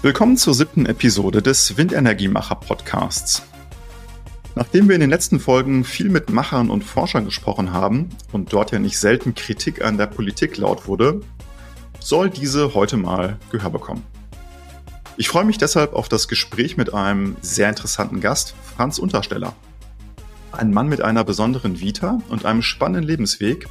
[0.00, 3.42] Willkommen zur siebten Episode des Windenergiemacher Podcasts.
[4.54, 8.70] Nachdem wir in den letzten Folgen viel mit Machern und Forschern gesprochen haben und dort
[8.72, 11.20] ja nicht selten Kritik an der Politik laut wurde,
[12.00, 14.04] soll diese heute mal Gehör bekommen.
[15.20, 19.52] Ich freue mich deshalb auf das Gespräch mit einem sehr interessanten Gast, Franz Untersteller.
[20.52, 23.66] Ein Mann mit einer besonderen Vita und einem spannenden Lebensweg,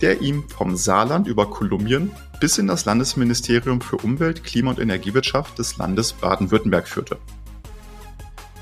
[0.00, 5.58] der ihm vom Saarland über Kolumbien bis in das Landesministerium für Umwelt, Klima und Energiewirtschaft
[5.58, 7.18] des Landes Baden-Württemberg führte.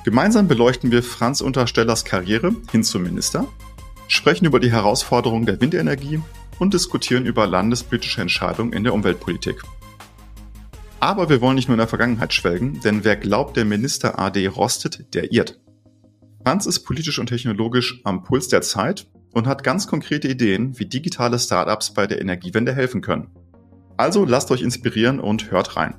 [0.02, 3.46] Gemeinsam beleuchten wir Franz Unterstellers Karriere hin zum Minister,
[4.08, 6.22] sprechen über die Herausforderungen der Windenergie
[6.58, 9.62] und diskutieren über landespolitische Entscheidungen in der Umweltpolitik.
[11.02, 14.46] Aber wir wollen nicht nur in der Vergangenheit schwelgen, denn wer glaubt, der Minister AD
[14.46, 15.58] rostet, der irrt.
[16.44, 20.86] Franz ist politisch und technologisch am Puls der Zeit und hat ganz konkrete Ideen, wie
[20.86, 23.30] digitale Startups bei der Energiewende helfen können.
[23.96, 25.96] Also lasst euch inspirieren und hört rein.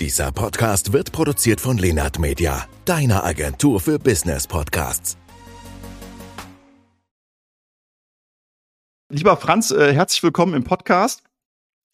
[0.00, 5.16] Dieser Podcast wird produziert von Lenart Media, deiner Agentur für Business Podcasts.
[9.08, 11.22] Lieber Franz, äh, herzlich willkommen im Podcast.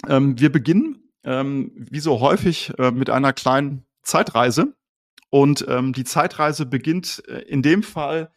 [0.08, 4.74] Ähm, wir beginnen, ähm, wie so häufig, äh, mit einer kleinen Zeitreise.
[5.28, 8.32] Und ähm, die Zeitreise beginnt äh, in dem Fall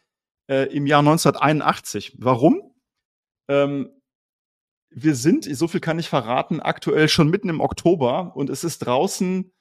[0.50, 2.16] äh, im Jahr 1981.
[2.18, 2.74] Warum?
[3.48, 3.88] Ähm,
[4.90, 8.80] wir sind, so viel kann ich verraten, aktuell schon mitten im Oktober und es ist
[8.80, 9.52] draußen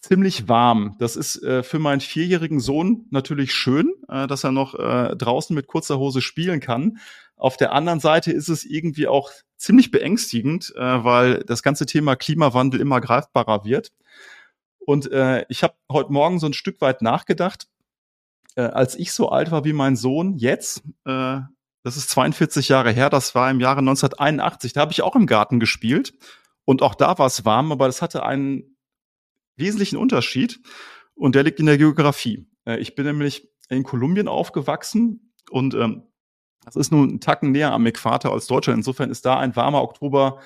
[0.00, 0.96] ziemlich warm.
[0.98, 5.54] Das ist äh, für meinen vierjährigen Sohn natürlich schön, äh, dass er noch äh, draußen
[5.54, 6.98] mit kurzer Hose spielen kann.
[7.36, 12.16] Auf der anderen Seite ist es irgendwie auch ziemlich beängstigend, äh, weil das ganze Thema
[12.16, 13.92] Klimawandel immer greifbarer wird.
[14.78, 17.68] Und äh, ich habe heute Morgen so ein Stück weit nachgedacht,
[18.54, 21.40] äh, als ich so alt war wie mein Sohn jetzt, äh,
[21.82, 25.26] das ist 42 Jahre her, das war im Jahre 1981, da habe ich auch im
[25.26, 26.14] Garten gespielt
[26.64, 28.76] und auch da war es warm, aber das hatte einen
[29.56, 30.60] wesentlichen Unterschied
[31.14, 32.46] und der liegt in der Geografie.
[32.64, 36.04] Äh, ich bin nämlich in Kolumbien aufgewachsen und ähm,
[36.66, 38.78] das ist nun ein Tacken näher am Äquator als Deutschland.
[38.78, 40.40] Insofern ist da ein warmer Oktober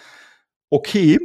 [0.69, 1.19] okay.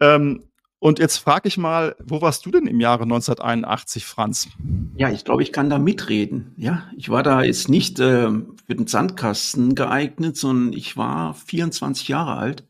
[0.00, 0.48] Ähm,
[0.78, 4.48] und jetzt frage ich mal, wo warst du denn im Jahre 1981, Franz?
[4.96, 6.54] Ja, ich glaube, ich kann da mitreden.
[6.56, 12.08] Ja, ich war da jetzt nicht äh, für den Sandkasten geeignet, sondern ich war 24
[12.08, 12.66] Jahre alt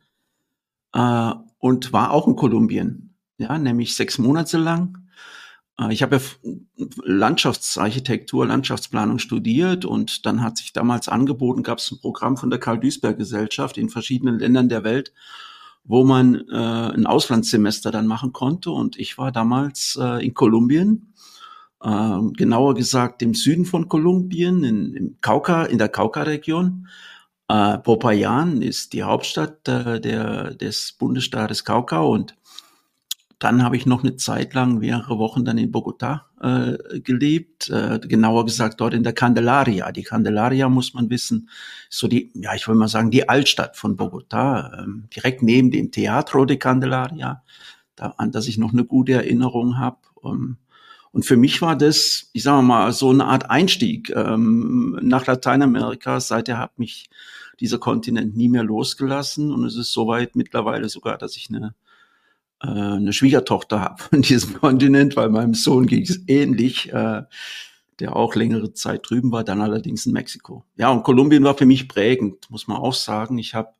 [0.92, 3.14] äh, und war auch in Kolumbien.
[3.38, 5.01] Ja, nämlich sechs Monate lang.
[5.78, 6.22] Äh, ich habe ja
[7.04, 12.58] Landschaftsarchitektur, Landschaftsplanung studiert und dann hat sich damals angeboten, gab es ein Programm von der
[12.58, 15.12] Karl-Duisberg-Gesellschaft in verschiedenen Ländern der Welt
[15.84, 18.70] wo man äh, ein Auslandssemester dann machen konnte.
[18.70, 21.14] Und ich war damals äh, in Kolumbien,
[21.82, 26.88] äh, genauer gesagt im Süden von Kolumbien, in, im Cauca, in der Cauca-Region.
[27.48, 32.36] Äh, Popayan ist die Hauptstadt äh, der, des Bundesstaates Cauca und
[33.42, 37.98] dann habe ich noch eine Zeit lang, mehrere Wochen dann in Bogota äh, gelebt, äh,
[37.98, 39.90] genauer gesagt dort in der Candelaria.
[39.90, 41.48] Die Candelaria, muss man wissen,
[41.90, 45.72] ist so die, ja, ich will mal sagen, die Altstadt von Bogota, ähm, direkt neben
[45.72, 47.42] dem Teatro de Candelaria,
[47.96, 49.98] da, an das ich noch eine gute Erinnerung habe.
[50.24, 50.58] Ähm,
[51.10, 56.20] und für mich war das, ich sage mal, so eine Art Einstieg ähm, nach Lateinamerika.
[56.20, 57.10] Seither hat mich
[57.58, 61.74] dieser Kontinent nie mehr losgelassen und es ist soweit mittlerweile sogar, dass ich eine
[62.62, 67.22] äh, eine Schwiegertochter habe von diesem Kontinent, weil meinem Sohn ging es ähnlich, äh,
[67.98, 70.64] der auch längere Zeit drüben war, dann allerdings in Mexiko.
[70.76, 73.38] Ja, und Kolumbien war für mich prägend, muss man auch sagen.
[73.38, 73.74] Ich habe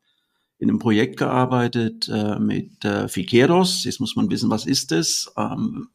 [0.59, 3.83] in einem Projekt gearbeitet äh, mit äh, Fiqueros.
[3.83, 5.33] Jetzt muss man wissen, was ist das?
[5.35, 5.89] Ähm,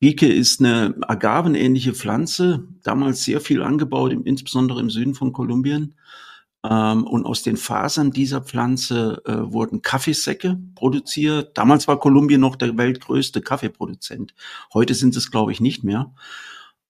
[0.00, 5.94] Fique ist eine agavenähnliche Pflanze, damals sehr viel angebaut, insbesondere im Süden von Kolumbien.
[6.62, 11.56] Ähm, und aus den Fasern dieser Pflanze äh, wurden Kaffeesäcke produziert.
[11.56, 14.34] Damals war Kolumbien noch der weltgrößte Kaffeeproduzent.
[14.74, 16.12] Heute sind es, glaube ich, nicht mehr.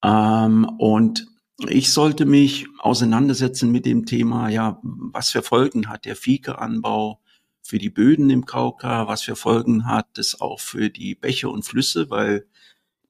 [0.02, 1.28] Ähm, und
[1.68, 7.20] ich sollte mich auseinandersetzen mit dem Thema, ja, was für Folgen hat der Fiekeanbau
[7.62, 11.64] für die Böden im Kauka, was für Folgen hat es auch für die Bäche und
[11.64, 12.46] Flüsse, weil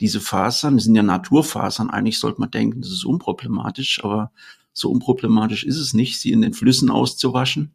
[0.00, 4.32] diese Fasern, die sind ja Naturfasern, eigentlich sollte man denken, das ist unproblematisch, aber
[4.72, 7.72] so unproblematisch ist es nicht, sie in den Flüssen auszuwaschen.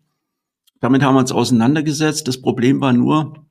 [0.80, 2.27] Damit haben wir uns auseinandergesetzt.
[2.27, 3.45] Das Problem war nur,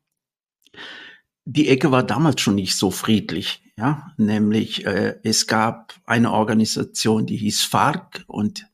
[1.44, 3.62] die Ecke war damals schon nicht so friedlich.
[3.76, 8.68] Ja, nämlich äh, es gab eine Organisation, die hieß FARC und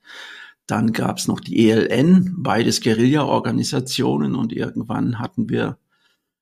[0.67, 5.78] dann gab es noch die ELN, beides Guerilla-Organisationen und irgendwann hatten wir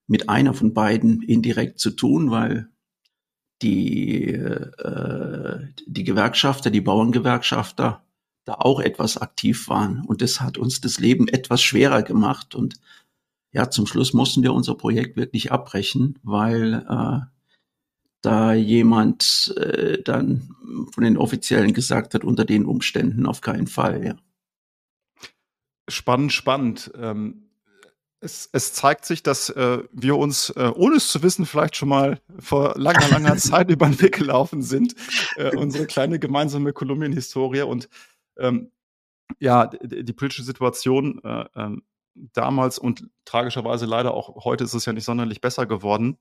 [0.09, 2.69] mit einer von beiden indirekt zu tun, weil
[3.63, 8.03] die, äh, die Gewerkschafter, die Bauerngewerkschafter
[8.49, 10.05] da auch etwas aktiv waren.
[10.07, 12.55] Und das hat uns das Leben etwas schwerer gemacht.
[12.55, 12.77] Und
[13.53, 17.21] ja, zum Schluss mussten wir unser Projekt wirklich abbrechen, weil äh,
[18.23, 20.57] da jemand äh, dann
[20.93, 24.05] von den Offiziellen gesagt hat, unter den Umständen auf keinen Fall.
[24.05, 24.17] Ja.
[25.89, 26.91] Spannend, spannend.
[26.97, 27.45] Ähm
[28.21, 31.89] es, es zeigt sich, dass äh, wir uns, äh, ohne es zu wissen, vielleicht schon
[31.89, 34.95] mal vor langer, langer Zeit über den Weg gelaufen sind.
[35.37, 37.89] Äh, unsere kleine gemeinsame Kolumbien-Historie und
[38.39, 38.71] ähm,
[39.39, 41.83] ja, die, politische Situation äh, ähm,
[42.15, 46.19] damals und tragischerweise leider auch heute ist es ja nicht sonderlich besser geworden,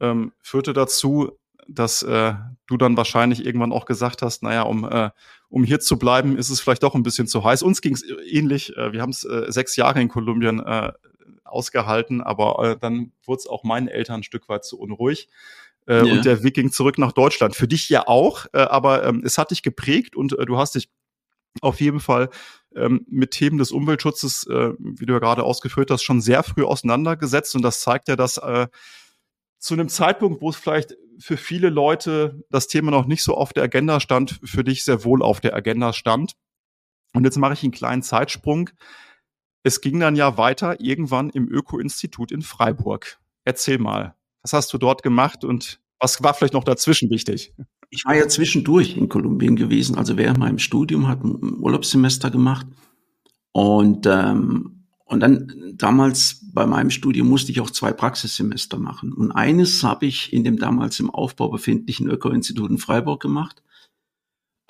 [0.00, 1.38] ähm, führte dazu,
[1.68, 2.34] dass äh,
[2.66, 5.10] du dann wahrscheinlich irgendwann auch gesagt hast, naja, um, äh,
[5.48, 7.62] um hier zu bleiben, ist es vielleicht doch ein bisschen zu heiß.
[7.62, 8.76] Uns ging es ähnlich.
[8.76, 10.92] Äh, wir haben es äh, sechs Jahre in Kolumbien äh,
[11.44, 15.28] ausgehalten, aber äh, dann wurde es auch meinen Eltern ein Stück weit zu unruhig.
[15.86, 16.12] Äh, ja.
[16.12, 17.54] Und der Weg ging zurück nach Deutschland.
[17.54, 20.74] Für dich ja auch, äh, aber ähm, es hat dich geprägt und äh, du hast
[20.74, 20.88] dich
[21.60, 22.30] auf jeden Fall
[22.74, 26.64] ähm, mit Themen des Umweltschutzes, äh, wie du ja gerade ausgeführt hast, schon sehr früh
[26.64, 27.54] auseinandergesetzt.
[27.54, 28.68] Und das zeigt ja, dass äh,
[29.58, 33.52] zu einem Zeitpunkt, wo es vielleicht für viele Leute das Thema noch nicht so auf
[33.52, 36.34] der Agenda stand, für dich sehr wohl auf der Agenda stand.
[37.14, 38.70] Und jetzt mache ich einen kleinen Zeitsprung.
[39.62, 43.20] Es ging dann ja weiter irgendwann im Öko-Institut in Freiburg.
[43.44, 47.54] Erzähl mal, was hast du dort gemacht und was war vielleicht noch dazwischen wichtig?
[47.94, 52.66] Ich war ja zwischendurch in Kolumbien gewesen, also während meinem Studium, hat ein Urlaubssemester gemacht.
[53.52, 59.12] Und, ähm, und dann damals bei meinem Studium musste ich auch zwei Praxissemester machen.
[59.12, 63.62] Und eines habe ich in dem damals im Aufbau befindlichen Öko-Institut in Freiburg gemacht.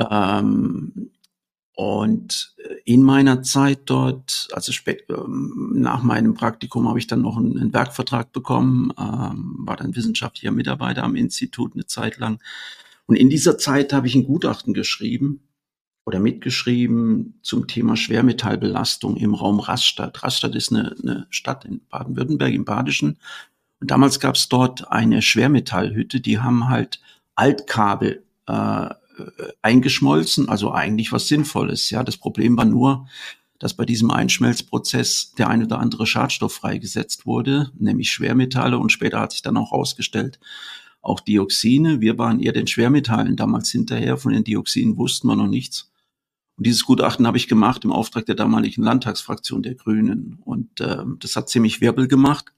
[0.00, 1.12] Ähm,
[1.76, 7.36] und in meiner Zeit dort, also spät, ähm, nach meinem Praktikum, habe ich dann noch
[7.36, 12.40] einen, einen Werkvertrag bekommen, ähm, war dann wissenschaftlicher Mitarbeiter am Institut eine Zeit lang.
[13.06, 15.48] Und in dieser Zeit habe ich ein Gutachten geschrieben
[16.04, 20.22] oder mitgeschrieben zum Thema Schwermetallbelastung im Raum Rastatt.
[20.22, 23.18] Rastatt ist eine, eine Stadt in Baden-Württemberg im Badischen.
[23.80, 27.00] Und damals gab es dort eine Schwermetallhütte, die haben halt
[27.34, 28.90] Altkabel äh,
[29.60, 31.90] eingeschmolzen, also eigentlich was Sinnvolles.
[31.90, 33.06] Ja, das Problem war nur,
[33.58, 39.20] dass bei diesem Einschmelzprozess der ein oder andere Schadstoff freigesetzt wurde, nämlich Schwermetalle und später
[39.20, 40.40] hat sich dann auch herausgestellt,
[41.02, 42.00] auch Dioxine.
[42.00, 45.92] Wir waren eher den Schwermetallen damals hinterher, von den Dioxinen wussten wir noch nichts.
[46.56, 50.38] Und dieses Gutachten habe ich gemacht im Auftrag der damaligen Landtagsfraktion der Grünen.
[50.44, 52.52] Und äh, das hat ziemlich Wirbel gemacht.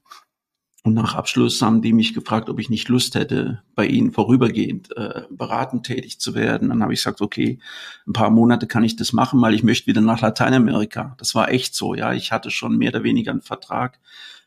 [0.83, 4.95] Und nach Abschluss haben die mich gefragt, ob ich nicht Lust hätte, bei ihnen vorübergehend
[4.95, 6.69] äh, beratend tätig zu werden.
[6.69, 7.57] Dann habe ich gesagt, okay,
[8.05, 11.15] ein paar Monate kann ich das machen, weil ich möchte wieder nach Lateinamerika.
[11.17, 12.13] Das war echt so, ja.
[12.13, 13.99] Ich hatte schon mehr oder weniger einen Vertrag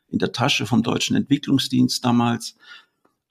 [0.09, 2.55] in der Tasche vom Deutschen Entwicklungsdienst damals.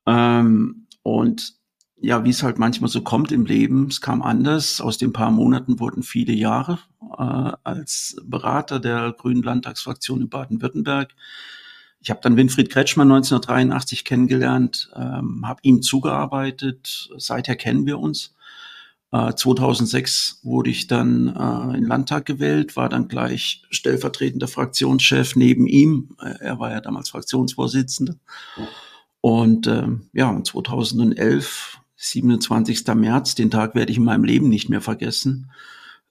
[0.07, 1.53] Ähm, und
[1.99, 4.81] ja, wie es halt manchmal so kommt im Leben, es kam anders.
[4.81, 6.79] Aus den paar Monaten wurden viele Jahre
[7.17, 11.13] äh, als Berater der Grünen Landtagsfraktion in Baden-Württemberg
[12.07, 17.09] ich habe dann Winfried Kretschmann 1983 kennengelernt, ähm, habe ihm zugearbeitet.
[17.17, 18.35] Seither kennen wir uns.
[19.11, 25.35] Äh, 2006 wurde ich dann äh, in den Landtag gewählt, war dann gleich stellvertretender Fraktionschef
[25.35, 26.15] neben ihm.
[26.21, 28.15] Äh, er war ja damals Fraktionsvorsitzender.
[29.21, 32.85] Und ähm, ja, 2011, 27.
[32.95, 35.51] März, den Tag werde ich in meinem Leben nicht mehr vergessen.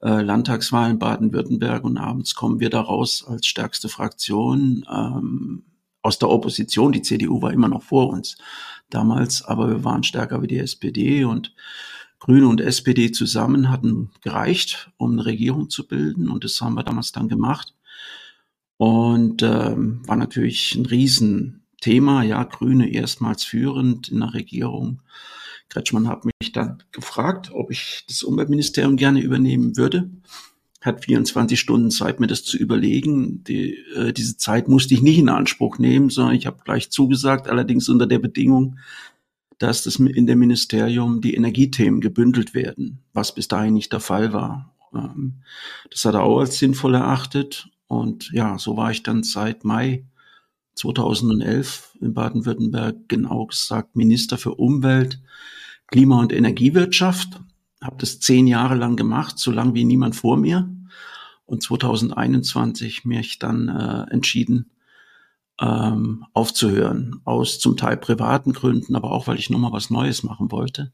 [0.02, 4.84] Äh, Landtagswahlen Baden-Württemberg und abends kommen wir da raus als stärkste Fraktion.
[4.90, 5.62] Ähm,
[6.06, 6.92] aus der Opposition.
[6.92, 8.38] Die CDU war immer noch vor uns
[8.88, 11.52] damals, aber wir waren stärker wie die SPD und
[12.20, 16.84] Grüne und SPD zusammen hatten gereicht, um eine Regierung zu bilden und das haben wir
[16.84, 17.74] damals dann gemacht.
[18.78, 20.86] Und ähm, war natürlich ein
[21.76, 25.02] Riesenthema, ja, Grüne erstmals führend in der Regierung.
[25.68, 30.10] Kretschmann hat mich dann gefragt, ob ich das Umweltministerium gerne übernehmen würde
[30.82, 33.42] hat 24 Stunden Zeit, mir das zu überlegen.
[33.42, 37.48] Die, äh, diese Zeit musste ich nicht in Anspruch nehmen, sondern ich habe gleich zugesagt,
[37.48, 38.78] allerdings unter der Bedingung,
[39.58, 44.32] dass das in dem Ministerium die Energiethemen gebündelt werden, was bis dahin nicht der Fall
[44.32, 44.72] war.
[44.94, 45.42] Ähm,
[45.90, 47.68] das hat er auch als sinnvoll erachtet.
[47.88, 50.04] Und ja, so war ich dann seit Mai
[50.76, 55.20] 2011 in Baden-Württemberg, genau gesagt Minister für Umwelt,
[55.88, 57.40] Klima- und Energiewirtschaft
[57.82, 60.68] habe das zehn Jahre lang gemacht, so lang wie niemand vor mir.
[61.44, 64.70] Und 2021 mich dann äh, entschieden,
[65.60, 67.20] ähm, aufzuhören.
[67.24, 70.92] Aus zum Teil privaten Gründen, aber auch, weil ich nochmal was Neues machen wollte.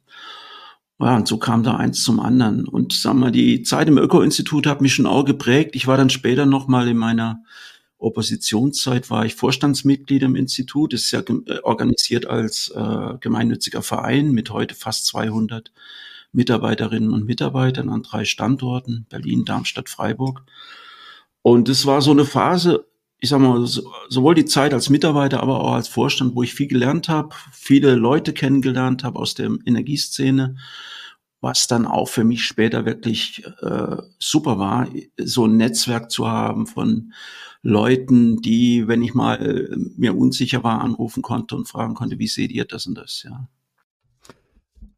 [1.00, 2.68] Ja, und so kam da eins zum anderen.
[2.68, 5.74] Und sag mal, die Zeit im Öko-Institut hat mich schon auch geprägt.
[5.74, 7.42] Ich war dann später nochmal in meiner
[8.02, 10.92] Oppositionszeit war ich Vorstandsmitglied im Institut.
[10.92, 15.72] Ist ja äh, organisiert als äh, gemeinnütziger Verein mit heute fast 200
[16.32, 20.42] Mitarbeiterinnen und Mitarbeitern an drei Standorten, Berlin, Darmstadt, Freiburg.
[21.42, 22.86] Und es war so eine Phase,
[23.18, 23.64] ich sag mal,
[24.08, 27.94] sowohl die Zeit als Mitarbeiter, aber auch als Vorstand, wo ich viel gelernt habe, viele
[27.94, 30.56] Leute kennengelernt habe aus der Energieszene,
[31.42, 36.66] was dann auch für mich später wirklich äh, super war, so ein Netzwerk zu haben
[36.66, 37.12] von
[37.62, 42.28] Leuten, die, wenn ich mal äh, mir unsicher war, anrufen konnte und fragen konnte, wie
[42.28, 43.48] seht ihr das und das, ja.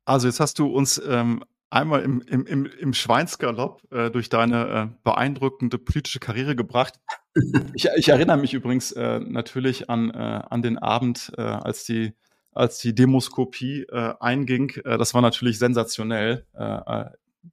[0.04, 4.68] Also jetzt hast du uns ähm, einmal im, im, im, im Schweinsgalopp äh, durch deine
[4.68, 7.00] äh, beeindruckende politische Karriere gebracht.
[7.74, 12.12] Ich, ich erinnere mich übrigens äh, natürlich an, äh, an den Abend, äh, als die
[12.54, 14.70] als die Demoskopie äh, einging.
[14.84, 16.46] Äh, das war natürlich sensationell.
[16.54, 17.10] Äh, äh,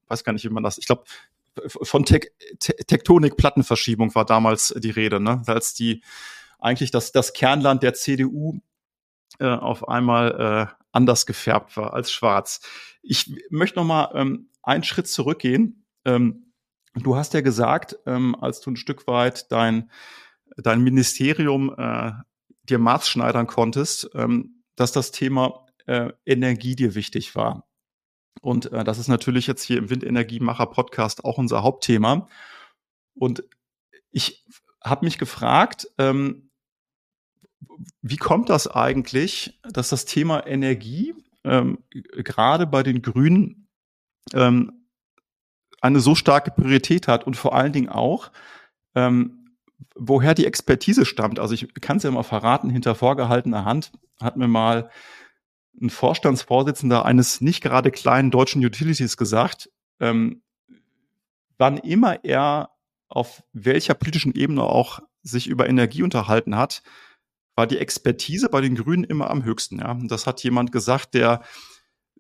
[0.08, 0.77] weiß gar nicht, wie man das.
[0.77, 1.03] Ich glaube,
[1.81, 5.43] von Tek Te Tektonik-Plattenverschiebung war damals die Rede, ne?
[5.48, 6.01] Als die
[6.60, 8.60] eigentlich das, das Kernland der CDU
[9.39, 12.62] äh, auf einmal äh, anders gefärbt war als schwarz.
[13.01, 15.86] Ich möchte noch mal ähm, einen Schritt zurückgehen.
[16.05, 16.53] Ähm,
[16.96, 19.89] du hast ja gesagt, ähm, als du ein Stück weit dein,
[20.58, 22.12] dein Ministerium äh,
[22.63, 27.67] dir maßschneidern konntest, ähm, dass das Thema äh, Energie dir wichtig war.
[28.41, 32.27] Und äh, das ist natürlich jetzt hier im Windenergiemacher-Podcast auch unser Hauptthema.
[33.13, 33.43] Und
[34.09, 34.45] ich
[34.83, 36.50] habe mich gefragt, ähm,
[38.01, 43.67] wie kommt das eigentlich, dass das Thema Energie ähm, gerade bei den Grünen
[44.33, 44.88] ähm,
[45.79, 48.31] eine so starke Priorität hat und vor allen Dingen auch,
[48.95, 49.40] ähm,
[49.95, 51.39] woher die Expertise stammt.
[51.39, 54.89] Also ich kann es ja mal verraten, hinter vorgehaltener Hand hat mir mal
[55.81, 59.69] ein Vorstandsvorsitzender eines nicht gerade kleinen deutschen Utilities gesagt,
[60.00, 60.41] ähm,
[61.57, 62.71] wann immer er
[63.07, 66.81] auf welcher politischen Ebene auch sich über Energie unterhalten hat,
[67.55, 69.79] war die Expertise bei den Grünen immer am höchsten.
[69.79, 71.41] Ja, das hat jemand gesagt, der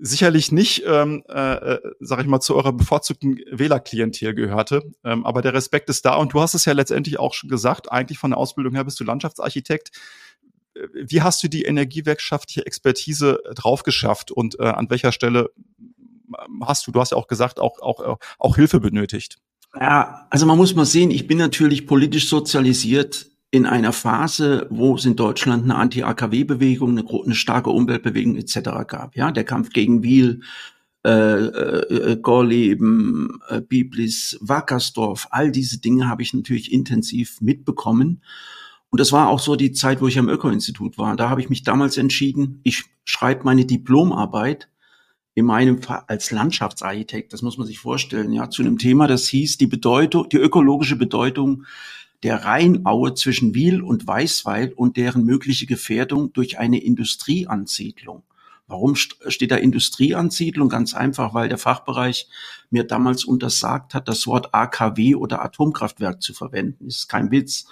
[0.03, 4.81] sicherlich nicht, ähm, äh, äh, sag ich mal, zu eurer bevorzugten Wählerklientel gehörte.
[5.03, 7.91] Ähm, aber der Respekt ist da und du hast es ja letztendlich auch schon gesagt.
[7.91, 9.91] Eigentlich von der Ausbildung her bist du Landschaftsarchitekt.
[10.73, 16.63] Äh, wie hast du die energiewirtschaftliche Expertise drauf geschafft und äh, an welcher Stelle ähm,
[16.65, 19.37] hast du, du hast ja auch gesagt, auch, auch, auch Hilfe benötigt?
[19.79, 24.95] Ja, also man muss mal sehen, ich bin natürlich politisch sozialisiert in einer Phase, wo
[24.95, 28.87] es in Deutschland eine Anti-AKW-Bewegung, eine, eine, starke Umweltbewegung etc.
[28.87, 29.15] gab.
[29.17, 30.41] Ja, der Kampf gegen Wiel,
[31.05, 38.21] äh, äh, Gorleben, äh, Biblis, Wackersdorf, all diese Dinge habe ich natürlich intensiv mitbekommen.
[38.89, 41.15] Und das war auch so die Zeit, wo ich am Öko-Institut war.
[41.17, 44.69] Da habe ich mich damals entschieden, ich schreibe meine Diplomarbeit
[45.33, 49.27] in meinem Fall als Landschaftsarchitekt, das muss man sich vorstellen, ja, zu einem Thema, das
[49.27, 51.63] hieß die Bedeutung, die ökologische Bedeutung
[52.23, 58.23] der Rheinaue zwischen Wiel und Weißweil und deren mögliche Gefährdung durch eine Industrieansiedlung.
[58.67, 60.69] Warum steht da Industrieansiedlung?
[60.69, 62.29] Ganz einfach, weil der Fachbereich
[62.69, 66.87] mir damals untersagt hat, das Wort AKW oder Atomkraftwerk zu verwenden.
[66.87, 67.65] Ist kein Witz.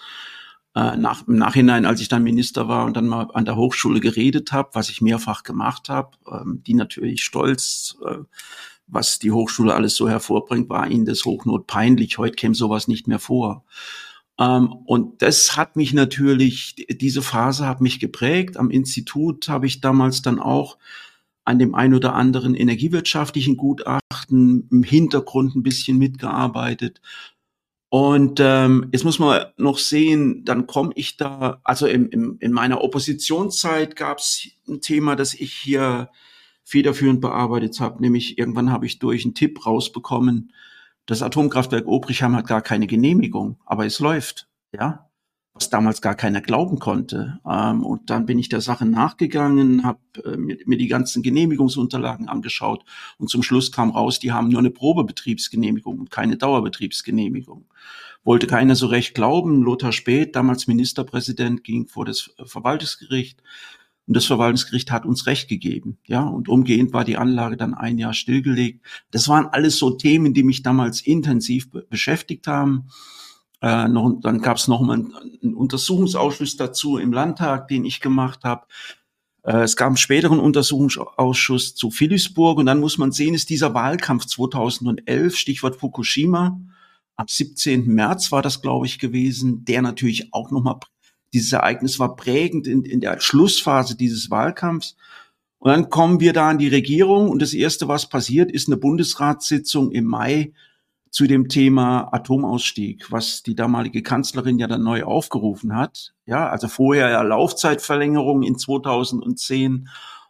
[0.76, 4.02] Äh, nach, Im Nachhinein, als ich dann Minister war und dann mal an der Hochschule
[4.02, 8.18] geredet habe, was ich mehrfach gemacht habe, ähm, die natürlich stolz, äh,
[8.88, 12.18] was die Hochschule alles so hervorbringt, war ihnen das Hochnot peinlich.
[12.18, 13.64] Heute käme sowas nicht mehr vor.
[14.40, 18.58] Ähm, und das hat mich natürlich, diese Phase hat mich geprägt.
[18.58, 20.78] Am Institut habe ich damals dann auch
[21.44, 27.02] an dem ein oder anderen energiewirtschaftlichen Gutachten im Hintergrund ein bisschen mitgearbeitet.
[27.90, 32.52] Und ähm, jetzt muss man noch sehen, dann komme ich da, also im, im, in
[32.52, 36.12] meiner Oppositionszeit gab es ein Thema, das ich hier
[36.64, 40.54] federführend bearbeitet habe, nämlich irgendwann habe ich durch einen Tipp rausbekommen,
[41.06, 45.10] das Atomkraftwerk Obrichheim hat gar keine Genehmigung, aber es läuft, ja,
[45.54, 47.40] was damals gar keiner glauben konnte.
[47.46, 52.30] Ähm, und dann bin ich der Sache nachgegangen, habe äh, mir, mir, die ganzen Genehmigungsunterlagen
[52.30, 52.86] angeschaut
[53.18, 57.66] und zum Schluss kam raus, die haben nur eine Probebetriebsgenehmigung und keine Dauerbetriebsgenehmigung.
[58.24, 59.64] Wollte keiner so recht glauben.
[59.64, 63.42] Lothar Späth, damals Ministerpräsident, ging vor das Verwaltungsgericht
[64.10, 66.00] und das Verwaltungsgericht hat uns Recht gegeben.
[66.08, 68.84] Ja, und umgehend war die Anlage dann ein Jahr stillgelegt.
[69.12, 72.90] Das waren alles so Themen, die mich damals intensiv be beschäftigt haben.
[73.62, 75.14] Äh, noch, dann gab es noch mal einen,
[75.44, 78.66] einen, Untersuchungsausschuss dazu im Landtag, den ich gemacht habe.
[79.44, 83.76] Äh, es gab einen späteren Untersuchungsausschuss zu Philipsburg und dann muss man sehen, ist dieser
[83.76, 86.60] Wahlkampf 2011, Stichwort Fukushima,
[87.16, 87.86] am 17.
[87.86, 90.80] März war das, glaube ich, gewesen, der natürlich auch nochmal
[91.34, 94.96] dieses Ereignis war prägend in, in der Schlussphase dieses Wahlkampfs.
[95.60, 98.78] Und dann kommen wir da an die Regierung und das Erste, was passiert, ist eine
[98.78, 100.54] Bundesratssitzung im Mai
[101.12, 106.14] zu dem Thema Atomausstieg, was die damalige Kanzlerin ja dann neu aufgerufen hat.
[106.26, 109.90] Ja, also vorher ja Laufzeitverlängerung in 2010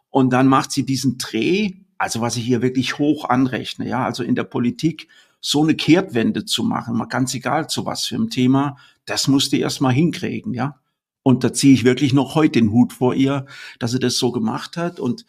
[0.10, 4.24] und dann macht sie diesen Dreh, also was ich hier wirklich hoch anrechne, ja, also
[4.24, 5.10] in der Politik
[5.42, 9.58] so eine Kehrtwende zu machen, mal ganz egal zu was für einem Thema, das musste
[9.58, 10.80] erst mal hinkriegen, ja.
[11.30, 13.46] Und da ziehe ich wirklich noch heute den Hut vor ihr,
[13.78, 15.26] dass sie das so gemacht hat und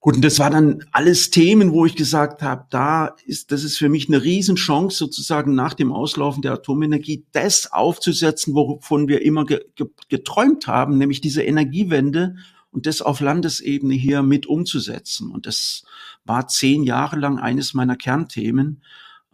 [0.00, 3.78] Gut, und das war dann alles Themen, wo ich gesagt habe, da ist, das ist
[3.78, 9.44] für mich eine Riesenchance, sozusagen nach dem Auslaufen der Atomenergie das aufzusetzen, wovon wir immer
[9.44, 12.36] ge ge geträumt haben, nämlich diese Energiewende
[12.70, 15.32] und das auf Landesebene hier mit umzusetzen.
[15.32, 15.82] Und das
[16.24, 18.82] war zehn Jahre lang eines meiner Kernthemen,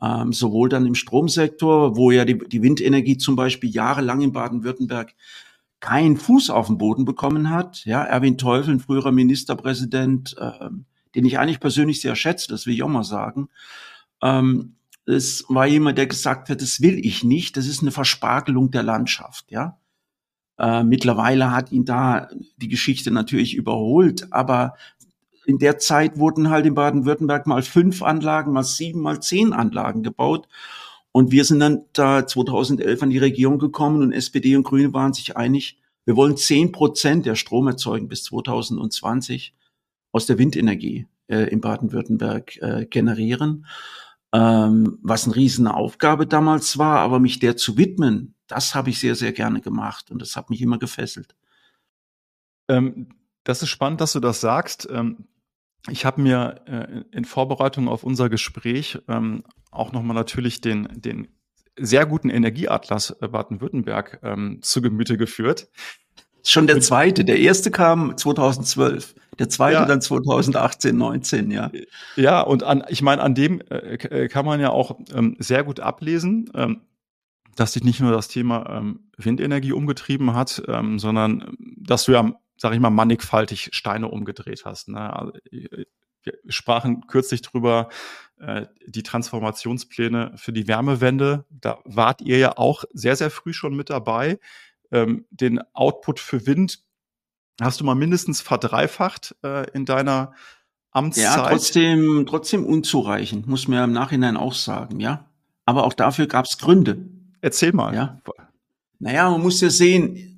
[0.00, 5.14] ähm, sowohl dann im Stromsektor, wo ja die, die Windenergie zum Beispiel jahrelang in Baden-Württemberg
[5.84, 7.84] keinen Fuß auf den Boden bekommen hat.
[7.84, 10.70] Ja, Erwin Teufel, ein früherer Ministerpräsident, äh,
[11.14, 13.50] den ich eigentlich persönlich sehr schätze, das will ich auch mal sagen.
[14.22, 18.70] Ähm, es war jemand, der gesagt hat, das will ich nicht, das ist eine Verspargelung
[18.70, 19.78] der Landschaft, ja.
[20.58, 24.76] Äh, mittlerweile hat ihn da die Geschichte natürlich überholt, aber
[25.44, 30.02] in der Zeit wurden halt in Baden-Württemberg mal fünf Anlagen, mal sieben, mal zehn Anlagen
[30.02, 30.48] gebaut.
[31.16, 35.12] Und wir sind dann da 2011 an die Regierung gekommen und SPD und Grüne waren
[35.12, 39.54] sich einig, wir wollen zehn Prozent der Strom erzeugen bis 2020
[40.10, 43.66] aus der Windenergie äh, in Baden-Württemberg äh, generieren.
[44.32, 48.98] Ähm, was eine riesen Aufgabe damals war, aber mich der zu widmen, das habe ich
[48.98, 51.36] sehr, sehr gerne gemacht und das hat mich immer gefesselt.
[52.68, 53.10] Ähm,
[53.44, 54.88] das ist spannend, dass du das sagst.
[54.90, 55.28] Ähm,
[55.90, 61.28] ich habe mir äh, in Vorbereitung auf unser Gespräch ähm, auch nochmal natürlich den, den
[61.78, 65.68] sehr guten Energieatlas äh, Baden-Württemberg ähm, zu Gemüte geführt.
[66.46, 67.24] Schon der zweite.
[67.24, 69.14] Der erste kam 2012.
[69.38, 69.84] Der zweite ja.
[69.86, 71.70] dann 2018, 19, ja.
[72.16, 75.64] Ja, und an, ich meine, an dem äh, äh, kann man ja auch ähm, sehr
[75.64, 76.82] gut ablesen, ähm,
[77.56, 82.32] dass sich nicht nur das Thema ähm, Windenergie umgetrieben hat, ähm, sondern dass du ja,
[82.56, 84.88] sag ich mal, mannigfaltig Steine umgedreht hast.
[84.88, 85.12] Ne?
[85.12, 85.86] Also, äh,
[86.24, 87.88] wir sprachen kürzlich drüber,
[88.38, 91.44] äh, die Transformationspläne für die Wärmewende.
[91.50, 94.38] Da wart ihr ja auch sehr, sehr früh schon mit dabei.
[94.90, 96.82] Ähm, den Output für Wind
[97.60, 100.32] hast du mal mindestens verdreifacht äh, in deiner
[100.90, 101.36] Amtszeit.
[101.36, 105.28] Ja, trotzdem, trotzdem unzureichend, muss man ja im Nachhinein auch sagen, ja.
[105.66, 106.98] Aber auch dafür gab es Gründe.
[107.40, 107.94] Erzähl mal.
[107.94, 108.18] Ja.
[108.98, 110.33] Naja, man muss ja sehen,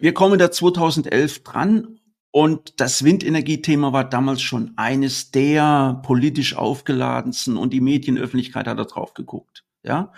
[0.00, 1.98] wir kommen da 2011 dran
[2.30, 8.84] und das Windenergiethema war damals schon eines der politisch aufgeladensten und die Medienöffentlichkeit hat da
[8.84, 9.64] drauf geguckt.
[9.82, 10.12] Ja,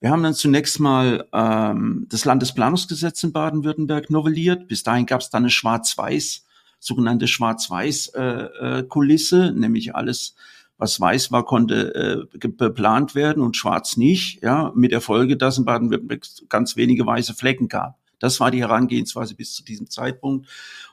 [0.00, 4.68] wir haben dann zunächst mal ähm, das Landesplanungsgesetz in Baden-Württemberg novelliert.
[4.68, 6.46] Bis dahin gab es dann eine Schwarz-Weiß,
[6.78, 10.34] sogenannte Schwarz-Weiß-Kulisse, äh, äh, nämlich alles,
[10.78, 14.42] was weiß war, konnte äh, beplant werden und schwarz nicht.
[14.42, 17.99] Ja, mit der Folge, dass in Baden-Württemberg ganz wenige weiße Flecken gab.
[18.20, 20.46] Das war die Herangehensweise bis zu diesem Zeitpunkt.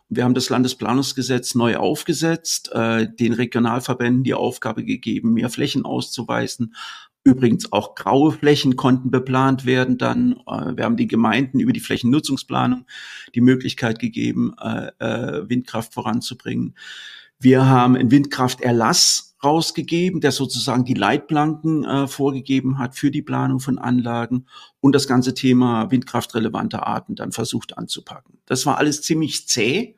[0.09, 6.73] Wir haben das Landesplanungsgesetz neu aufgesetzt, äh, den Regionalverbänden die Aufgabe gegeben, mehr Flächen auszuweisen.
[7.23, 10.37] Übrigens auch graue Flächen konnten beplant werden dann.
[10.47, 12.85] Äh, wir haben die Gemeinden über die Flächennutzungsplanung
[13.35, 16.75] die Möglichkeit gegeben, äh, äh, Windkraft voranzubringen.
[17.37, 23.59] Wir haben einen Windkrafterlass rausgegeben, der sozusagen die Leitplanken äh, vorgegeben hat für die Planung
[23.59, 24.47] von Anlagen
[24.79, 28.39] und das ganze Thema windkraftrelevante Arten dann versucht anzupacken.
[28.45, 29.95] Das war alles ziemlich zäh.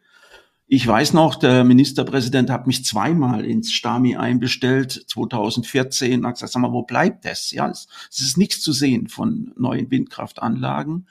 [0.68, 6.62] Ich weiß noch, der Ministerpräsident hat mich zweimal ins Stami einbestellt, 2014, hat gesagt, sag
[6.62, 7.50] mal, wo bleibt das?
[7.52, 11.08] Ja, es, es ist nichts zu sehen von neuen Windkraftanlagen.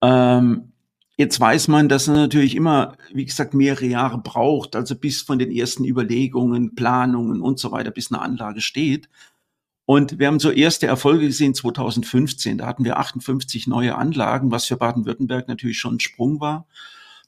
[0.00, 0.72] Ähm,
[1.18, 5.38] jetzt weiß man, dass er natürlich immer, wie gesagt, mehrere Jahre braucht, also bis von
[5.38, 9.10] den ersten Überlegungen, Planungen und so weiter, bis eine Anlage steht.
[9.84, 12.58] Und wir haben so erste Erfolge gesehen 2015.
[12.58, 16.66] Da hatten wir 58 neue Anlagen, was für Baden-Württemberg natürlich schon ein Sprung war.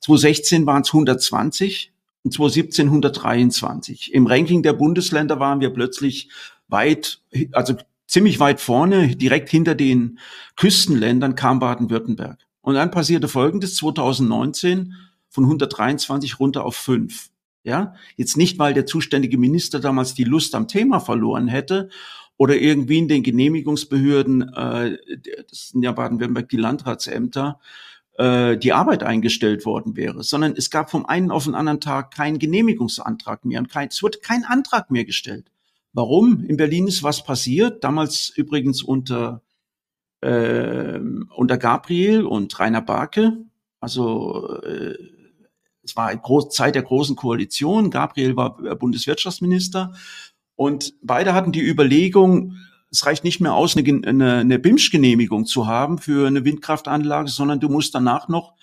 [0.01, 4.15] 2016 waren es 120 und 2017 123.
[4.15, 6.31] Im Ranking der Bundesländer waren wir plötzlich
[6.69, 7.23] weit,
[7.53, 7.75] also
[8.07, 10.19] ziemlich weit vorne, direkt hinter den
[10.57, 12.47] Küstenländern kam Baden-Württemberg.
[12.63, 14.95] Und dann passierte Folgendes 2019
[15.29, 17.31] von 123 runter auf 5.
[17.63, 21.91] Ja, jetzt nicht, weil der zuständige Minister damals die Lust am Thema verloren hätte
[22.39, 24.97] oder irgendwie in den Genehmigungsbehörden, äh,
[25.49, 27.61] das sind ja Baden-Württemberg die Landratsämter,
[28.17, 32.15] äh, die Arbeit eingestellt worden wäre, sondern es gab vom einen auf den anderen Tag
[32.15, 35.51] keinen Genehmigungsantrag mehr und kein, es wurde kein Antrag mehr gestellt.
[35.93, 36.45] Warum?
[36.45, 39.43] In Berlin ist was passiert, damals übrigens unter,
[40.21, 41.01] äh,
[41.35, 43.39] unter Gabriel und Rainer Barke,
[43.81, 44.95] also äh,
[45.83, 47.91] es war große Zeit der großen Koalition.
[47.91, 49.95] Gabriel war Bundeswirtschaftsminister
[50.57, 52.57] und beide hatten die Überlegung,
[52.91, 57.61] es reicht nicht mehr aus, eine, eine, eine BIMSCH-Genehmigung zu haben für eine Windkraftanlage, sondern
[57.61, 58.55] du musst danach noch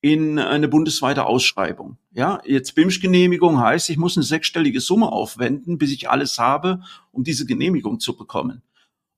[0.00, 1.98] in eine bundesweite Ausschreibung.
[2.12, 6.80] Ja, jetzt BIMSCH-Genehmigung heißt, ich muss eine sechsstellige Summe aufwenden, bis ich alles habe,
[7.12, 8.62] um diese Genehmigung zu bekommen.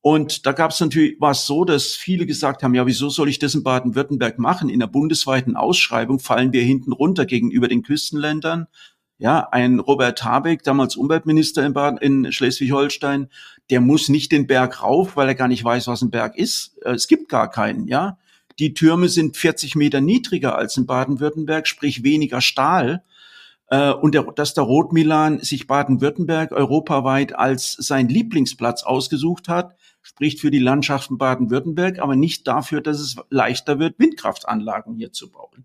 [0.01, 3.39] Und da gab es natürlich, war so, dass viele gesagt haben, ja, wieso soll ich
[3.39, 4.69] das in Baden-Württemberg machen?
[4.69, 8.69] In der bundesweiten Ausschreibung fallen wir hinten runter gegenüber den Küstenländern.
[9.19, 11.75] Ja, ein Robert Habeck, damals Umweltminister in,
[12.25, 13.29] in Schleswig-Holstein,
[13.69, 16.79] der muss nicht den Berg rauf, weil er gar nicht weiß, was ein Berg ist.
[16.85, 18.19] Äh, es gibt gar keinen, ja.
[18.61, 23.03] Die Türme sind 40 Meter niedriger als in Baden-Württemberg, sprich weniger Stahl.
[23.69, 30.41] Äh, und der, dass der Rotmilan sich Baden-Württemberg europaweit als sein Lieblingsplatz ausgesucht hat, spricht
[30.41, 35.65] für die Landschaften Baden-Württemberg, aber nicht dafür, dass es leichter wird, Windkraftanlagen hier zu bauen.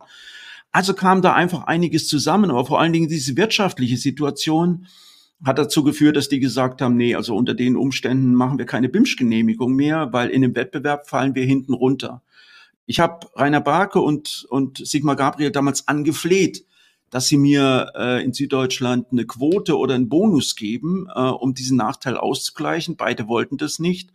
[0.72, 4.88] Also kam da einfach einiges zusammen, aber vor allen Dingen diese wirtschaftliche Situation
[5.44, 8.90] hat dazu geführt, dass die gesagt haben, nee, also unter den Umständen machen wir keine
[8.90, 12.22] BIMSCH-Genehmigung mehr, weil in dem Wettbewerb fallen wir hinten runter.
[12.86, 16.66] Ich habe Rainer Barke und, und Sigmar Gabriel damals angefleht,
[17.14, 21.78] dass sie mir äh, in Süddeutschland eine Quote oder einen Bonus geben, äh, um diesen
[21.78, 22.98] Nachteil auszugleichen.
[22.98, 24.10] Beide wollten das nicht.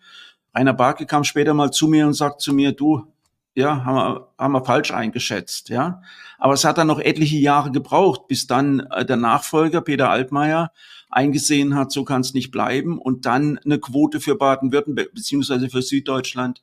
[0.53, 3.07] Rainer Barke kam später mal zu mir und sagt zu mir, du,
[3.55, 6.03] ja, haben wir, haben wir falsch eingeschätzt, ja.
[6.39, 10.73] Aber es hat dann noch etliche Jahre gebraucht, bis dann äh, der Nachfolger Peter Altmaier
[11.09, 15.83] eingesehen hat, so kann es nicht bleiben und dann eine Quote für Baden-Württemberg beziehungsweise für
[15.83, 16.63] Süddeutschland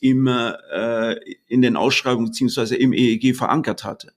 [0.00, 1.12] im, äh,
[1.46, 4.14] in den Ausschreibungen beziehungsweise im EEG verankert hatte.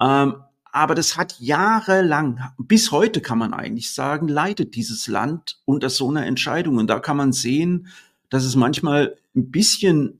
[0.00, 0.36] Ähm,
[0.72, 6.08] aber das hat jahrelang, bis heute kann man eigentlich sagen, leidet dieses Land unter so
[6.08, 6.78] einer Entscheidung.
[6.78, 7.88] Und da kann man sehen,
[8.30, 10.18] dass es manchmal ein bisschen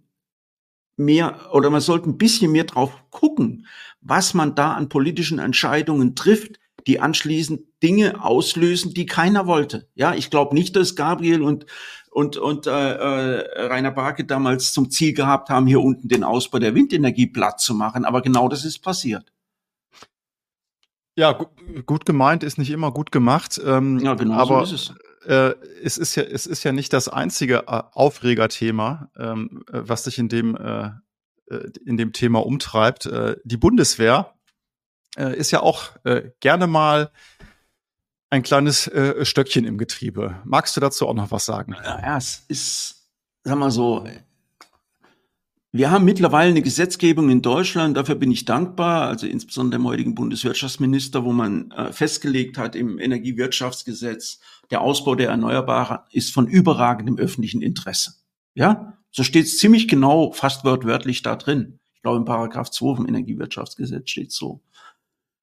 [0.99, 3.67] mehr oder man sollte ein bisschen mehr drauf gucken,
[4.03, 9.89] was man da an politischen Entscheidungen trifft, die anschließend Dinge auslösen, die keiner wollte.
[9.95, 11.65] Ja, ich glaube nicht, dass Gabriel und
[12.11, 16.59] und und äh, äh, Rainer Barke damals zum Ziel gehabt haben, hier unten den Ausbau
[16.59, 19.33] der Windenergie platt zu machen, aber genau das ist passiert.
[21.15, 21.33] Ja,
[21.85, 23.61] gut gemeint ist nicht immer gut gemacht.
[23.65, 24.95] Ähm, ja, genau aber so ist es
[25.27, 30.05] äh, es ist ja, es ist ja nicht das einzige äh, Aufregerthema, ähm, äh, was
[30.05, 30.91] sich in dem, äh,
[31.51, 33.07] äh, in dem Thema umtreibt.
[33.07, 34.35] Äh, die Bundeswehr
[35.15, 35.91] ist ja auch
[36.41, 37.11] gerne mal
[38.31, 38.91] ein kleines
[39.25, 40.41] Stöckchen im Getriebe.
[40.47, 41.77] Magst du dazu auch noch was sagen?
[41.85, 43.11] Ja, es ist,
[43.45, 44.09] sag mal so,
[45.75, 50.15] wir haben mittlerweile eine Gesetzgebung in Deutschland, dafür bin ich dankbar, also insbesondere dem heutigen
[50.15, 54.39] Bundeswirtschaftsminister, wo man äh, festgelegt hat im Energiewirtschaftsgesetz,
[54.71, 58.13] der Ausbau der Erneuerbaren ist von überragendem öffentlichen Interesse.
[58.55, 61.79] Ja, so steht es ziemlich genau, fast wörtlich da drin.
[61.95, 64.63] Ich glaube, in Paragraph 2 vom Energiewirtschaftsgesetz steht so.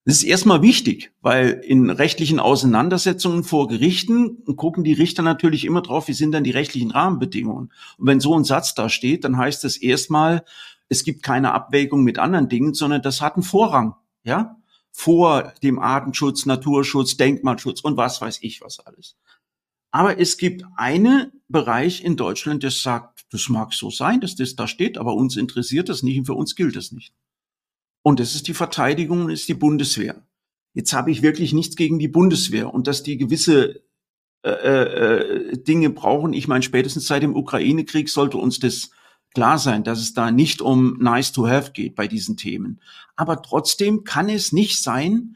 [0.06, 5.82] Das ist erstmal wichtig, weil in rechtlichen Auseinandersetzungen vor Gerichten gucken die Richter natürlich immer
[5.82, 7.72] drauf, wie sind denn die rechtlichen Rahmenbedingungen.
[7.98, 10.44] Und wenn so ein Satz da steht, dann heißt es erstmal,
[10.88, 14.58] es gibt keine Abwägung mit anderen Dingen, sondern das hat einen Vorrang, ja,
[14.92, 19.16] vor dem Artenschutz, Naturschutz, Denkmalschutz und was weiß ich was alles.
[19.92, 24.56] Aber es gibt einen Bereich in Deutschland, der sagt, das mag so sein, dass das
[24.56, 27.14] da steht, aber uns interessiert das nicht und für uns gilt das nicht.
[28.02, 30.26] Und das ist die Verteidigung und ist die Bundeswehr.
[30.74, 33.82] Jetzt habe ich wirklich nichts gegen die Bundeswehr und dass die gewisse
[34.44, 36.34] äh, äh, Dinge brauchen.
[36.34, 38.92] Ich meine, spätestens seit dem Ukraine-Krieg sollte uns das
[39.34, 42.82] klar sein, dass es da nicht um nice to have geht bei diesen Themen.
[43.16, 45.36] Aber trotzdem kann es nicht sein,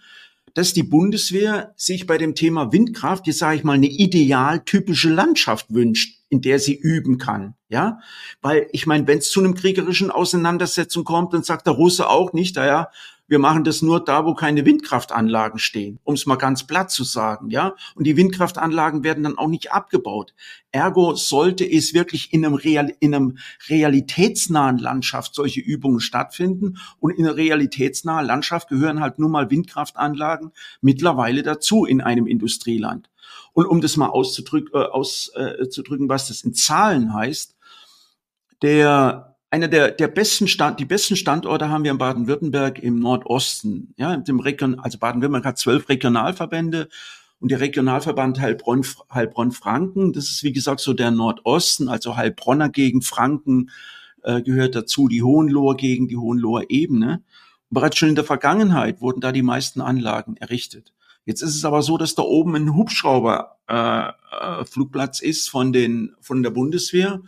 [0.54, 5.74] dass die Bundeswehr sich bei dem Thema Windkraft, jetzt sage ich mal, eine idealtypische Landschaft
[5.74, 7.56] wünscht, in der sie üben kann.
[7.70, 8.00] Ja,
[8.42, 12.34] weil ich meine, wenn es zu einem kriegerischen Auseinandersetzung kommt, dann sagt der Russe auch
[12.34, 12.90] nicht, naja,
[13.28, 17.04] wir machen das nur da, wo keine Windkraftanlagen stehen, um es mal ganz platt zu
[17.04, 17.76] sagen, ja.
[17.96, 20.34] Und die Windkraftanlagen werden dann auch nicht abgebaut.
[20.72, 23.38] Ergo sollte es wirklich in einem, Real, in einem
[23.70, 26.78] realitätsnahen Landschaft solche Übungen stattfinden.
[27.00, 33.10] Und in einer realitätsnahen Landschaft gehören halt nur mal Windkraftanlagen mittlerweile dazu in einem Industrieland.
[33.54, 37.56] Und um das mal auszudrücken, äh, auszudrücken was das in Zahlen heißt,
[38.62, 43.94] der einer der, der besten Stand, die besten Standorte haben wir in Baden-Württemberg im Nordosten.
[43.98, 46.90] Ja, dem Region, also Baden-Württemberg hat zwölf Regionalverbände
[47.40, 52.70] und der Regionalverband Heilbronn, Heilbronn Franken, das ist wie gesagt so der Nordosten, also Heilbronner
[52.70, 53.70] Gegend, Franken
[54.24, 57.22] äh, gehört dazu, die Hohenloher Gegend, die Hohenloher Ebene.
[57.70, 60.94] Und bereits schon in der Vergangenheit wurden da die meisten Anlagen errichtet.
[61.26, 65.72] Jetzt ist es aber so, dass da oben ein Hubschrauber äh, äh, Flugplatz ist von
[65.72, 67.22] den von der Bundeswehr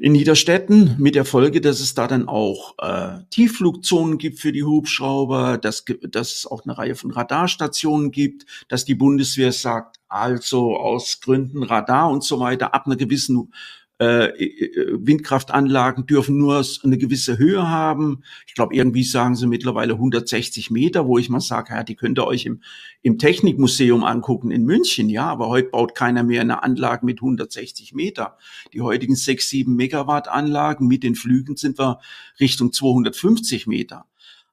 [0.00, 4.64] in Niederstädten mit der Folge, dass es da dann auch äh, Tiefflugzonen gibt für die
[4.64, 10.74] Hubschrauber, dass, dass es auch eine Reihe von Radarstationen gibt, dass die Bundeswehr sagt, also
[10.74, 13.52] aus Gründen Radar und so weiter ab einer gewissen
[14.00, 18.22] äh, äh, Windkraftanlagen dürfen nur eine gewisse Höhe haben.
[18.46, 22.18] Ich glaube, irgendwie sagen sie mittlerweile 160 Meter, wo ich mal sage, ja, die könnt
[22.18, 22.62] ihr euch im,
[23.02, 27.92] im Technikmuseum angucken in München, ja, aber heute baut keiner mehr eine Anlage mit 160
[27.92, 28.38] Meter.
[28.72, 32.00] Die heutigen 6, 7 Megawatt Anlagen mit den Flügen sind wir
[32.40, 34.06] Richtung 250 Meter.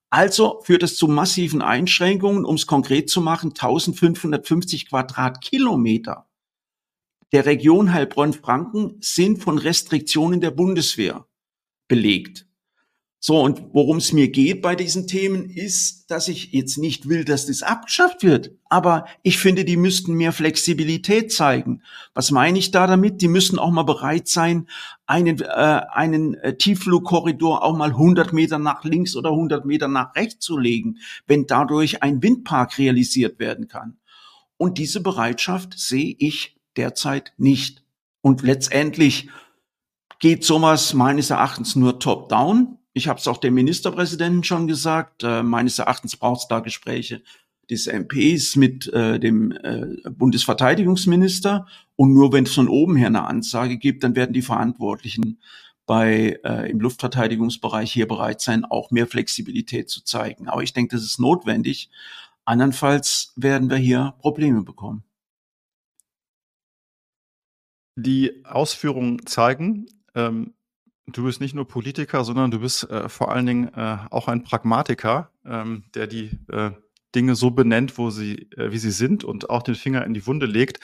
[0.09, 6.26] Also führt es zu massiven Einschränkungen, um es konkret zu machen, 1550 Quadratkilometer
[7.31, 11.27] der Region Heilbronn-Franken sind von Restriktionen der Bundeswehr
[11.87, 12.47] belegt.
[13.19, 17.25] So, und worum es mir geht bei diesen Themen ist, dass ich jetzt nicht will,
[17.25, 21.81] dass das abgeschafft wird, aber ich finde, die müssten mehr Flexibilität zeigen.
[22.13, 23.21] Was meine ich da damit?
[23.21, 24.67] Die müssen auch mal bereit sein,
[25.07, 30.15] einen, äh, einen äh, Tiefflugkorridor auch mal 100 Meter nach links oder 100 Meter nach
[30.15, 33.97] rechts zu legen, wenn dadurch ein Windpark realisiert werden kann.
[34.57, 37.83] Und diese Bereitschaft sehe ich derzeit nicht.
[38.21, 39.29] Und letztendlich
[40.19, 42.77] geht sowas meines Erachtens nur top-down.
[42.93, 45.23] Ich habe es auch dem Ministerpräsidenten schon gesagt.
[45.23, 47.21] Äh, meines Erachtens braucht es da Gespräche
[47.69, 51.67] des MPs mit äh, dem äh, Bundesverteidigungsminister.
[51.95, 55.39] Und nur wenn es von oben her eine Ansage gibt, dann werden die Verantwortlichen
[55.85, 60.47] bei äh, im Luftverteidigungsbereich hier bereit sein, auch mehr Flexibilität zu zeigen.
[60.47, 61.89] Aber ich denke, das ist notwendig.
[62.45, 65.03] Andernfalls werden wir hier Probleme bekommen.
[67.99, 70.53] Die Ausführungen zeigen, ähm,
[71.07, 74.43] du bist nicht nur Politiker, sondern du bist äh, vor allen Dingen äh, auch ein
[74.43, 76.71] Pragmatiker, ähm, der die äh,
[77.15, 80.27] Dinge so benennt, wo sie, äh, wie sie sind und auch den Finger in die
[80.27, 80.79] Wunde legt.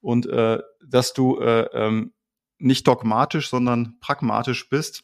[0.00, 2.12] Und äh, dass du äh, ähm,
[2.58, 5.02] nicht dogmatisch, sondern pragmatisch bist,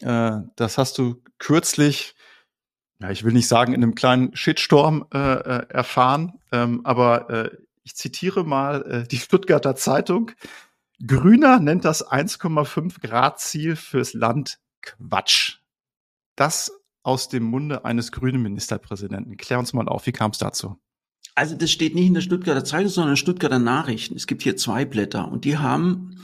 [0.00, 2.16] das hast du kürzlich,
[3.00, 7.52] ja, ich will nicht sagen, in einem kleinen Shitstorm erfahren, ähm, aber
[7.84, 10.32] ich zitiere mal äh, die Stuttgarter Zeitung.
[11.06, 15.58] Grüner nennt das 1,5 Grad Ziel fürs Land Quatsch.
[16.34, 19.36] Das aus dem Munde eines grünen Ministerpräsidenten.
[19.36, 20.76] Klär uns mal auf, wie kam es dazu?
[21.34, 24.16] Also das steht nicht in der Stuttgarter Zeitung, sondern in der Stuttgarter Nachrichten.
[24.16, 26.22] Es gibt hier zwei Blätter und die haben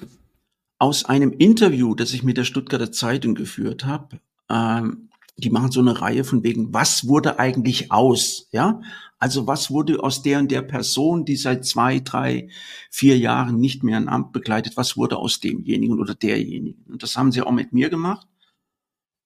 [0.79, 5.81] aus einem Interview, das ich mit der Stuttgarter Zeitung geführt habe, ähm, die machen so
[5.81, 8.49] eine Reihe von wegen, was wurde eigentlich aus?
[8.53, 8.81] Ja,
[9.19, 12.49] also was wurde aus der und der Person, die seit zwei, drei,
[12.91, 16.85] vier Jahren nicht mehr ein Amt begleitet, was wurde aus demjenigen oder derjenigen?
[16.91, 18.27] Und das haben sie auch mit mir gemacht.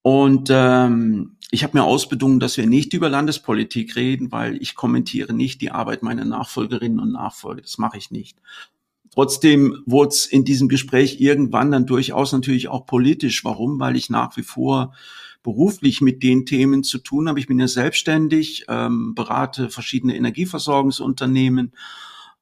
[0.02, 5.32] Und ähm, ich habe mir ausbedungen, dass wir nicht über Landespolitik reden, weil ich kommentiere
[5.32, 7.62] nicht die Arbeit meiner Nachfolgerinnen und Nachfolger.
[7.62, 8.36] Das mache ich nicht.
[9.12, 13.44] Trotzdem wurde es in diesem Gespräch irgendwann dann durchaus natürlich auch politisch.
[13.44, 13.78] Warum?
[13.78, 14.92] Weil ich nach wie vor
[15.44, 17.38] beruflich mit den Themen zu tun habe.
[17.38, 21.72] Ich bin ja selbstständig, ähm, berate verschiedene Energieversorgungsunternehmen,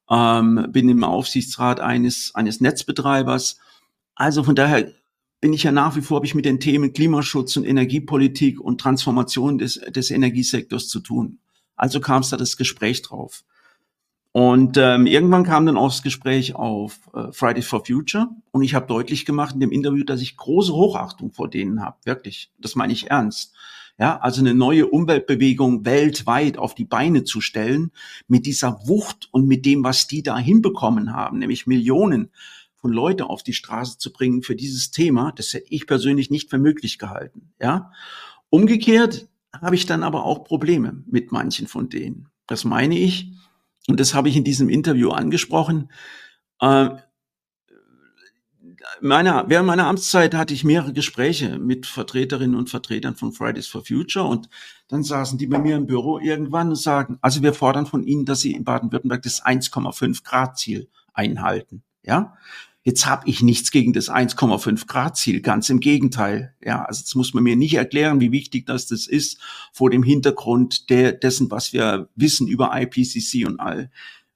[0.09, 3.59] ähm, bin im Aufsichtsrat eines, eines Netzbetreibers.
[4.15, 4.91] Also von daher
[5.41, 8.79] bin ich ja nach wie vor, habe ich mit den Themen Klimaschutz und Energiepolitik und
[8.79, 11.39] Transformation des, des Energiesektors zu tun.
[11.75, 13.43] Also kam es da das Gespräch drauf.
[14.33, 18.73] Und ähm, irgendwann kam dann auch das Gespräch auf äh, Fridays for Future und ich
[18.73, 22.51] habe deutlich gemacht in dem Interview, dass ich große Hochachtung vor denen habe, wirklich.
[22.57, 23.53] Das meine ich ernst.
[23.99, 27.91] Ja, also eine neue Umweltbewegung weltweit auf die Beine zu stellen,
[28.27, 32.31] mit dieser Wucht und mit dem, was die da hinbekommen haben, nämlich Millionen
[32.77, 36.49] von Leute auf die Straße zu bringen für dieses Thema, das hätte ich persönlich nicht
[36.49, 37.53] für möglich gehalten.
[37.61, 37.91] Ja,
[38.49, 42.29] umgekehrt habe ich dann aber auch Probleme mit manchen von denen.
[42.47, 43.31] Das meine ich
[43.87, 45.91] und das habe ich in diesem Interview angesprochen,
[46.59, 46.89] äh,
[49.01, 53.83] meiner, während meiner Amtszeit hatte ich mehrere Gespräche mit Vertreterinnen und Vertretern von Fridays for
[53.85, 54.49] Future und
[54.87, 58.25] dann saßen die bei mir im Büro irgendwann und sagen, also wir fordern von Ihnen,
[58.25, 61.83] dass Sie in Baden-Württemberg das 1,5 Grad Ziel einhalten.
[62.03, 62.35] Ja,
[62.85, 66.53] Jetzt habe ich nichts gegen das 1,5 Grad Ziel, ganz im Gegenteil.
[66.61, 69.39] Ja, also das muss man mir nicht erklären, wie wichtig das, das ist
[69.71, 73.89] vor dem Hintergrund der, dessen, was wir wissen über IPCC und all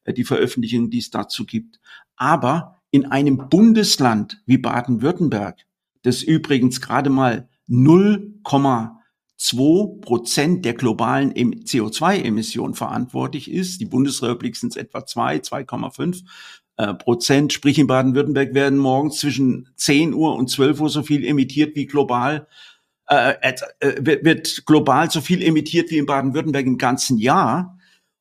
[0.06, 1.82] äh, die Veröffentlichungen, die es dazu gibt.
[2.16, 5.66] Aber in einem Bundesland wie Baden-Württemberg,
[6.04, 13.82] das übrigens gerade mal 0,2 Prozent der globalen CO2-Emissionen verantwortlich ist.
[13.82, 16.20] Die Bundesrepublik sind es etwa 2, 2,5 äh,
[16.94, 21.76] Prozent, sprich in Baden-Württemberg werden morgens zwischen 10 Uhr und 12 Uhr so viel emittiert
[21.76, 22.48] wie global,
[23.10, 23.36] äh,
[23.80, 27.80] äh, wird global so viel emittiert wie in Baden-Württemberg im ganzen Jahr.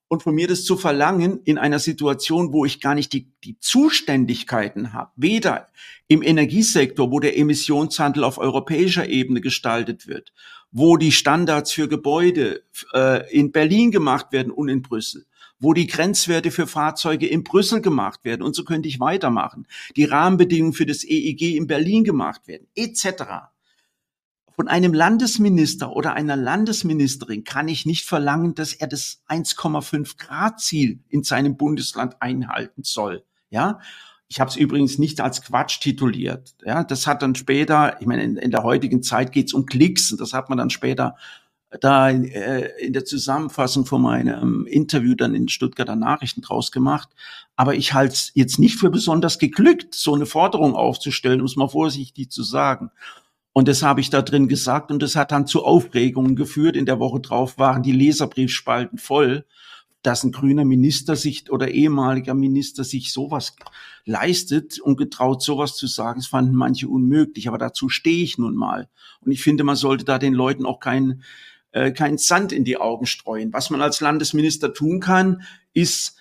[0.09, 3.59] Und von mir das zu verlangen in einer Situation, wo ich gar nicht die, die
[3.59, 5.69] Zuständigkeiten habe, weder
[6.07, 10.33] im Energiesektor, wo der Emissionshandel auf europäischer Ebene gestaltet wird,
[10.71, 12.63] wo die Standards für Gebäude
[12.95, 15.27] äh, in Berlin gemacht werden und in Brüssel,
[15.59, 18.43] wo die Grenzwerte für Fahrzeuge in Brüssel gemacht werden.
[18.43, 19.67] Und so könnte ich weitermachen.
[19.97, 23.25] Die Rahmenbedingungen für das EEG in Berlin gemacht werden, etc.
[24.55, 30.61] Von einem Landesminister oder einer Landesministerin kann ich nicht verlangen, dass er das 1,5 Grad
[30.61, 33.25] Ziel in seinem Bundesland einhalten soll.
[33.51, 33.81] Ja,
[34.29, 36.57] ich habe es übrigens nicht als Quatsch tituliert.
[36.65, 39.67] Ja, das hat dann später, ich meine, in, in der heutigen Zeit geht es um
[39.67, 41.17] Klicks und das hat man dann später
[41.81, 47.09] da äh, in der Zusammenfassung von meinem Interview dann in Stuttgarter Nachrichten draus gemacht.
[47.57, 51.57] Aber ich halte es jetzt nicht für besonders geglückt, so eine Forderung aufzustellen, um es
[51.57, 52.91] mal vorsichtig zu sagen.
[53.53, 56.77] Und das habe ich da drin gesagt und das hat dann zu Aufregungen geführt.
[56.77, 59.47] In der Woche drauf waren die Leserbriefspalten voll,
[60.03, 63.57] dass ein grüner Minister sich oder ehemaliger Minister sich sowas
[64.05, 66.21] leistet und getraut, sowas zu sagen.
[66.21, 68.89] Das fanden manche unmöglich, aber dazu stehe ich nun mal.
[69.21, 71.23] Und ich finde, man sollte da den Leuten auch keinen
[71.77, 73.53] äh, keinen Sand in die Augen streuen.
[73.53, 75.43] Was man als Landesminister tun kann,
[75.75, 76.17] ist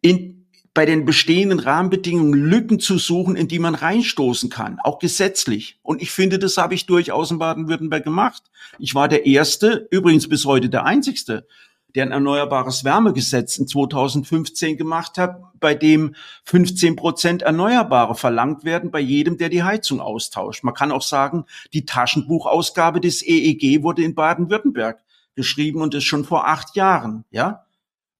[0.00, 5.80] in, bei den bestehenden Rahmenbedingungen Lücken zu suchen, in die man reinstoßen kann, auch gesetzlich.
[5.82, 8.44] Und ich finde, das habe ich durchaus in Baden-Württemberg gemacht.
[8.78, 11.48] Ich war der Erste, übrigens bis heute der Einzigste,
[11.94, 18.90] der ein erneuerbares Wärmegesetz in 2015 gemacht hat, bei dem 15 Prozent Erneuerbare verlangt werden
[18.90, 20.64] bei jedem, der die Heizung austauscht.
[20.64, 25.02] Man kann auch sagen, die Taschenbuchausgabe des EEG wurde in Baden-Württemberg
[25.34, 27.64] geschrieben und ist schon vor acht Jahren, ja.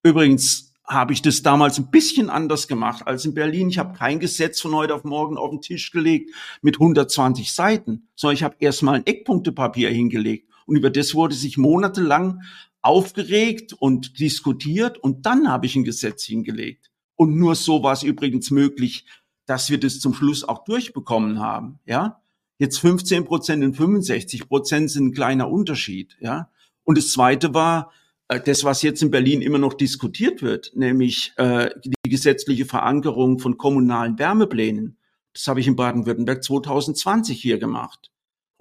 [0.03, 3.69] Übrigens habe ich das damals ein bisschen anders gemacht als in Berlin.
[3.69, 6.31] Ich habe kein Gesetz von heute auf morgen auf den Tisch gelegt
[6.61, 10.49] mit 120 Seiten, sondern ich habe erstmal ein Eckpunktepapier hingelegt.
[10.67, 12.43] Und über das wurde sich monatelang
[12.83, 16.91] aufgeregt und diskutiert und dann habe ich ein Gesetz hingelegt.
[17.17, 19.07] Und nur so war es übrigens möglich,
[19.47, 21.79] dass wir das zum Schluss auch durchbekommen haben.
[21.87, 22.21] Ja,
[22.59, 26.17] jetzt 15 Prozent und 65 Prozent sind ein kleiner Unterschied.
[26.21, 26.51] Ja,
[26.85, 27.93] und das Zweite war
[28.29, 33.39] äh, das, was jetzt in Berlin immer noch diskutiert wird, nämlich äh, die gesetzliche Verankerung
[33.39, 34.99] von kommunalen Wärmeplänen.
[35.33, 38.12] Das habe ich in Baden-Württemberg 2020 hier gemacht.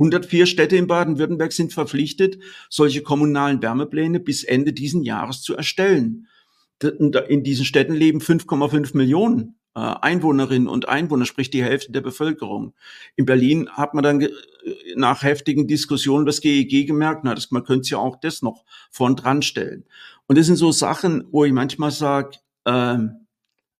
[0.01, 6.27] 104 Städte in Baden-Württemberg sind verpflichtet, solche kommunalen Wärmepläne bis Ende diesen Jahres zu erstellen.
[6.81, 12.73] In diesen Städten leben 5,5 Millionen äh, Einwohnerinnen und Einwohner, sprich die Hälfte der Bevölkerung.
[13.15, 14.27] In Berlin hat man dann
[14.95, 19.15] nach heftigen Diskussionen das GEG gemerkt, na, das, man könnte ja auch das noch vorn
[19.15, 19.85] dran stellen.
[20.25, 22.97] Und das sind so Sachen, wo ich manchmal sage, äh,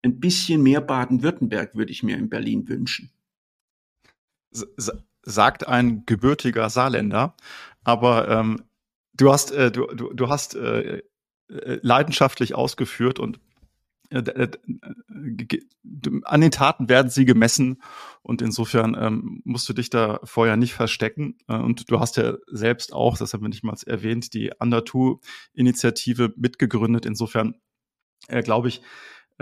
[0.04, 3.10] ein bisschen mehr Baden-Württemberg würde ich mir in Berlin wünschen
[5.22, 7.34] sagt ein gebürtiger Saarländer.
[7.84, 8.62] Aber ähm,
[9.14, 11.02] du hast, äh, du, du, du hast äh, äh
[11.82, 13.40] leidenschaftlich ausgeführt und
[14.10, 14.48] äh, äh
[16.24, 17.82] an den Taten werden sie gemessen
[18.22, 21.38] und insofern ähm, musst du dich da vorher nicht verstecken.
[21.46, 26.32] Und du hast ja selbst auch, das haben wir nicht mal erwähnt, die Under Two-Initiative
[26.36, 27.04] mitgegründet.
[27.04, 27.56] Insofern
[28.28, 28.82] äh, glaube ich,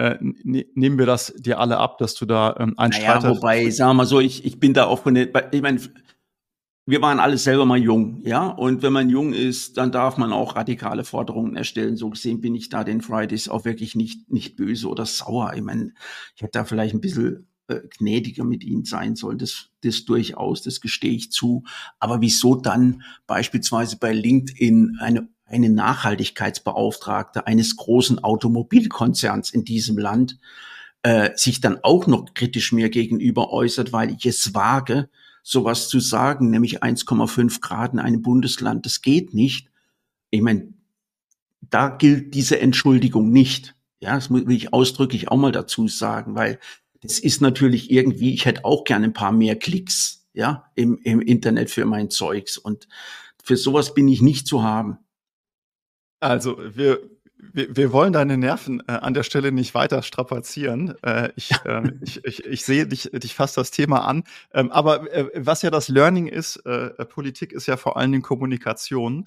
[0.00, 3.36] äh, ne, nehmen wir das dir alle ab, dass du da ähm, ein naja, Streiter
[3.36, 5.78] wobei, sagen wir mal so, ich, ich bin da auch von den, ich meine,
[6.86, 10.32] wir waren alle selber mal jung, ja, und wenn man jung ist, dann darf man
[10.32, 11.96] auch radikale Forderungen erstellen.
[11.96, 15.52] So gesehen bin ich da den Fridays auch wirklich nicht, nicht böse oder sauer.
[15.54, 15.92] Ich meine,
[16.34, 19.38] ich hätte da vielleicht ein bisschen äh, gnädiger mit ihnen sein sollen.
[19.38, 21.62] Das, das durchaus, das gestehe ich zu.
[21.98, 30.38] Aber wieso dann beispielsweise bei LinkedIn eine eine Nachhaltigkeitsbeauftragte eines großen Automobilkonzerns in diesem Land
[31.02, 35.08] äh, sich dann auch noch kritisch mir gegenüber äußert, weil ich es wage,
[35.42, 38.86] sowas zu sagen, nämlich 1,5 Grad in einem Bundesland.
[38.86, 39.68] Das geht nicht.
[40.30, 40.72] Ich meine,
[41.60, 43.74] da gilt diese Entschuldigung nicht.
[44.00, 46.58] Ja, das will ich ausdrücklich auch mal dazu sagen, weil
[47.02, 51.20] das ist natürlich irgendwie, ich hätte auch gerne ein paar mehr Klicks, ja, im, im
[51.20, 52.88] Internet für mein Zeugs und
[53.42, 54.98] für sowas bin ich nicht zu haben.
[56.20, 57.00] Also wir,
[57.36, 60.94] wir, wir wollen deine Nerven äh, an der Stelle nicht weiter strapazieren.
[61.02, 64.24] Äh, ich, äh, ich, ich, ich sehe dich, dich fast das Thema an.
[64.52, 68.22] Ähm, aber äh, was ja das Learning ist, äh, Politik ist ja vor allen Dingen
[68.22, 69.24] Kommunikation.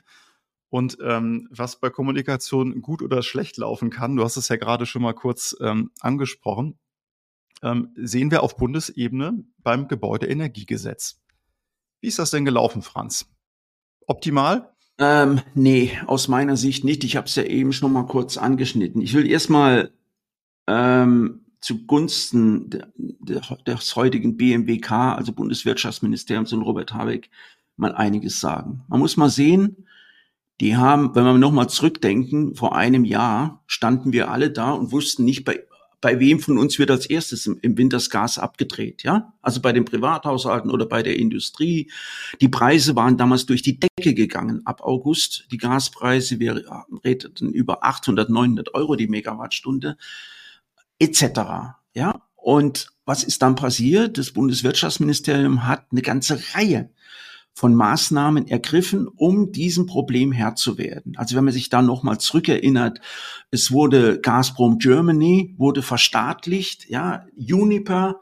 [0.70, 4.88] Und ähm, was bei Kommunikation gut oder schlecht laufen kann, du hast es ja gerade
[4.88, 6.80] schon mal kurz ähm, angesprochen,
[7.62, 11.22] ähm, sehen wir auf Bundesebene beim Gebäudeenergiegesetz.
[12.02, 13.32] Wie ist das denn gelaufen, Franz?
[14.08, 14.74] Optimal?
[15.00, 17.04] Ähm, nee, aus meiner Sicht nicht.
[17.04, 19.02] Ich habe es ja eben schon mal kurz angeschnitten.
[19.02, 19.92] Ich will erstmal
[20.68, 27.30] ähm, zugunsten der, der, des heutigen BMWK, also Bundeswirtschaftsministeriums und Robert Habeck,
[27.78, 28.84] mal einiges sagen.
[28.88, 29.88] Man muss mal sehen,
[30.62, 35.26] die haben, wenn wir nochmal zurückdenken, vor einem Jahr standen wir alle da und wussten
[35.26, 35.66] nicht bei,
[36.04, 39.34] bei wem von uns wird als erstes im, Winter das Gas abgedreht, ja?
[39.42, 41.90] Also bei den Privathaushalten oder bei der Industrie.
[42.42, 44.62] Die Preise waren damals durch die Decke gegangen.
[44.66, 46.62] Ab August die Gaspreise, wir
[47.06, 49.96] redeten über 800, 900 Euro die Megawattstunde,
[51.00, 51.24] etc.
[51.94, 52.22] Ja?
[52.36, 54.18] Und was ist dann passiert?
[54.18, 56.90] Das Bundeswirtschaftsministerium hat eine ganze Reihe
[57.54, 61.14] von Maßnahmen ergriffen, um diesem Problem Herr zu werden.
[61.18, 63.00] Also wenn man sich da nochmal zurückerinnert,
[63.52, 68.20] es wurde Gazprom Germany, wurde verstaatlicht, ja, Uniper,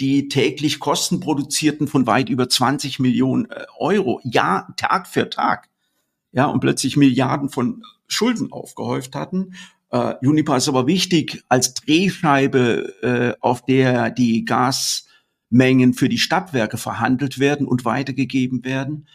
[0.00, 5.68] die täglich Kosten produzierten von weit über 20 Millionen äh, Euro, ja, Tag für Tag,
[6.30, 9.54] ja, und plötzlich Milliarden von Schulden aufgehäuft hatten.
[9.90, 15.07] Uh, Uniper ist aber wichtig als Drehscheibe, äh, auf der die Gas
[15.50, 19.06] Mengen für die Stadtwerke verhandelt werden und weitergegeben werden.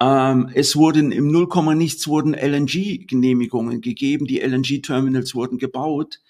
[0.00, 6.20] Ähm, es wurden im Nullkomma nichts wurden LNG-Genehmigungen gegeben, die LNG-Terminals wurden gebaut.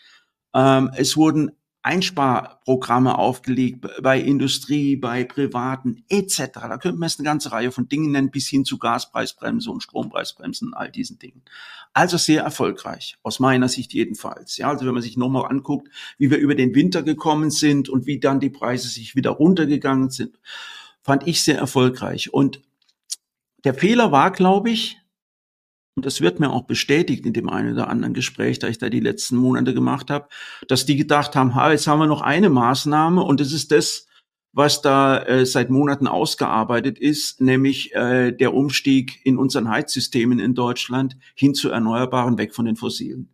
[0.55, 6.51] Ähm, es wurden Einsparprogramme aufgelegt bei Industrie, bei Privaten etc.
[6.53, 9.83] Da könnte man jetzt eine ganze Reihe von Dingen nennen, bis hin zu Gaspreisbremse und
[9.83, 11.43] Strompreisbremsen und all diesen Dingen.
[11.93, 14.57] Also sehr erfolgreich, aus meiner Sicht jedenfalls.
[14.57, 15.89] Ja, also wenn man sich nochmal anguckt,
[16.19, 20.11] wie wir über den Winter gekommen sind und wie dann die Preise sich wieder runtergegangen
[20.11, 20.39] sind,
[21.03, 22.33] fand ich sehr erfolgreich.
[22.33, 22.63] Und
[23.65, 24.99] der Fehler war, glaube ich,
[25.97, 28.89] und das wird mir auch bestätigt in dem einen oder anderen Gespräch, da ich da
[28.89, 30.29] die letzten Monate gemacht habe,
[30.69, 34.07] dass die gedacht haben, ha, jetzt haben wir noch eine Maßnahme und das ist das,
[34.53, 40.55] was da äh, seit Monaten ausgearbeitet ist, nämlich äh, der Umstieg in unseren Heizsystemen in
[40.55, 43.31] Deutschland hin zu Erneuerbaren, weg von den Fossilen.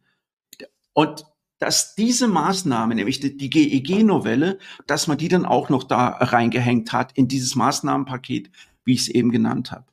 [0.92, 1.24] Und
[1.58, 6.92] dass diese Maßnahme, nämlich die, die GEG-Novelle, dass man die dann auch noch da reingehängt
[6.92, 8.50] hat in dieses Maßnahmenpaket,
[8.84, 9.86] wie ich es eben genannt habe.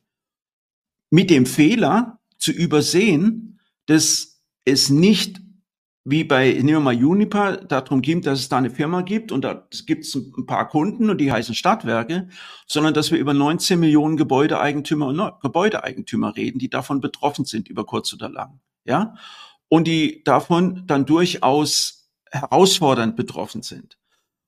[1.10, 5.40] Mit dem Fehler, zu übersehen, dass es nicht
[6.04, 9.42] wie bei, nehmen wir mal Juniper, darum geht, dass es da eine Firma gibt und
[9.42, 12.28] da gibt es ein paar Kunden und die heißen Stadtwerke,
[12.66, 17.86] sondern dass wir über 19 Millionen Gebäudeeigentümer und Gebäudeeigentümer reden, die davon betroffen sind, über
[17.86, 18.60] kurz oder lang.
[18.84, 19.14] Ja?
[19.68, 23.96] Und die davon dann durchaus herausfordernd betroffen sind.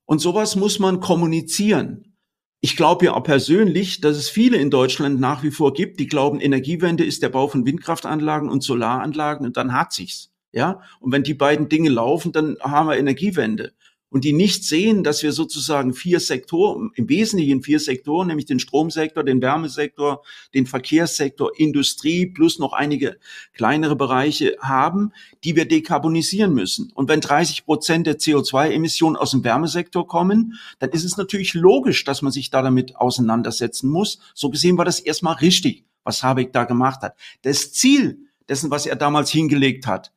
[0.05, 2.17] Und sowas muss man kommunizieren.
[2.61, 6.07] Ich glaube ja auch persönlich, dass es viele in Deutschland nach wie vor gibt, die
[6.07, 10.36] glauben, Energiewende ist der Bau von Windkraftanlagen und Solaranlagen und dann hat sich's.
[10.53, 13.73] Ja, und wenn die beiden Dinge laufen, dann haben wir Energiewende
[14.09, 18.61] und die nicht sehen, dass wir sozusagen vier Sektoren, im Wesentlichen vier Sektoren, nämlich den
[18.61, 20.23] Stromsektor, den Wärmesektor,
[20.55, 23.19] den Verkehrssektor, Industrie plus noch einige
[23.53, 25.13] kleinere Bereiche haben,
[25.45, 26.93] die wir dekarbonisieren müssen.
[26.95, 32.05] Und wenn 30 Prozent der CO2-Emissionen aus dem Wärmesektor kommen, dann ist es natürlich logisch,
[32.05, 34.21] dass man sich da damit auseinandersetzen muss.
[34.35, 37.17] So gesehen war das erstmal richtig, was Habeck da gemacht hat.
[37.43, 40.13] Das Ziel dessen, was er damals hingelegt hat,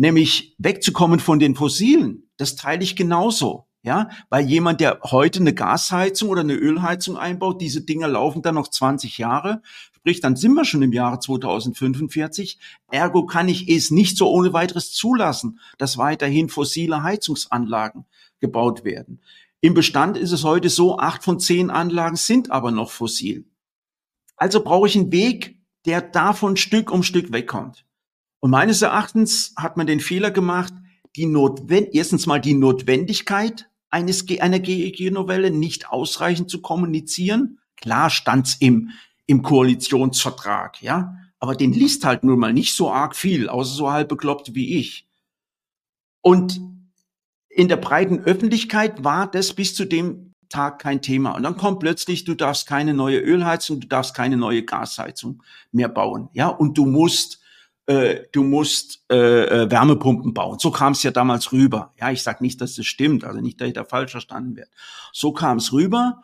[0.00, 3.66] nämlich wegzukommen von den Fossilen, das teile ich genauso.
[3.82, 8.54] Ja, weil jemand, der heute eine Gasheizung oder eine Ölheizung einbaut, diese Dinger laufen dann
[8.54, 12.58] noch 20 Jahre, sprich, dann sind wir schon im Jahre 2045.
[12.90, 18.04] Ergo kann ich es nicht so ohne weiteres zulassen, dass weiterhin fossile Heizungsanlagen
[18.38, 19.22] gebaut werden.
[19.62, 23.46] Im Bestand ist es heute so, acht von zehn Anlagen sind aber noch fossil.
[24.36, 27.86] Also brauche ich einen Weg, der davon Stück um Stück wegkommt.
[28.40, 30.72] Und meines Erachtens hat man den Fehler gemacht,
[31.16, 37.58] die Notwend erstens mal die Notwendigkeit eines einer GEG-Novelle nicht ausreichend zu kommunizieren.
[37.76, 38.90] Klar stand's im
[39.30, 43.92] im Koalitionsvertrag, ja, aber den liest halt nun mal nicht so arg viel, außer so
[43.92, 45.06] halb bekloppt wie ich.
[46.20, 46.60] Und
[47.48, 51.36] in der breiten Öffentlichkeit war das bis zu dem Tag kein Thema.
[51.36, 55.88] Und dann kommt plötzlich, du darfst keine neue Ölheizung, du darfst keine neue Gasheizung mehr
[55.88, 57.39] bauen, ja, und du musst
[57.86, 59.16] äh, du musst äh,
[59.64, 60.58] äh, Wärmepumpen bauen.
[60.58, 61.92] So kam es ja damals rüber.
[61.98, 64.70] Ja, ich sage nicht, dass das stimmt, also nicht, dass ich da falsch verstanden werde.
[65.12, 66.22] So kam es rüber.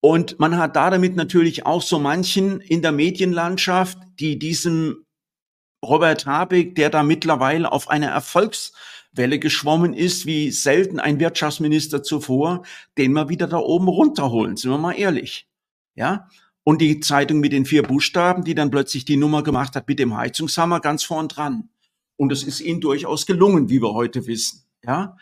[0.00, 5.06] Und man hat da damit natürlich auch so manchen in der Medienlandschaft, die diesem
[5.84, 12.62] Robert Habeck, der da mittlerweile auf einer Erfolgswelle geschwommen ist, wie selten ein Wirtschaftsminister zuvor,
[12.98, 15.48] den wir wieder da oben runterholen, sind wir mal ehrlich.
[15.94, 16.28] Ja,
[16.66, 20.00] und die Zeitung mit den vier Buchstaben, die dann plötzlich die Nummer gemacht hat mit
[20.00, 21.68] dem Heizungshammer ganz vorn dran.
[22.16, 24.64] Und es ist ihnen durchaus gelungen, wie wir heute wissen.
[24.84, 25.16] Ja,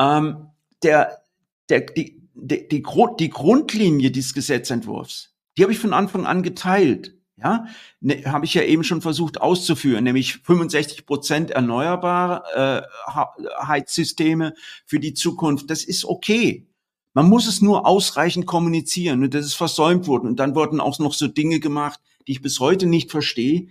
[0.00, 0.46] ähm,
[0.84, 1.22] der,
[1.68, 2.84] der, die, die, die,
[3.18, 7.14] die Grundlinie dieses Gesetzentwurfs, die habe ich von Anfang an geteilt.
[7.36, 7.66] Ja,
[8.00, 14.54] ne, habe ich ja eben schon versucht auszuführen, nämlich 65 Prozent erneuerbare äh, Heizsysteme
[14.86, 15.68] für die Zukunft.
[15.68, 16.68] Das ist okay.
[17.16, 20.26] Man muss es nur ausreichend kommunizieren und das ist versäumt worden.
[20.26, 23.68] Und dann wurden auch noch so Dinge gemacht, die ich bis heute nicht verstehe.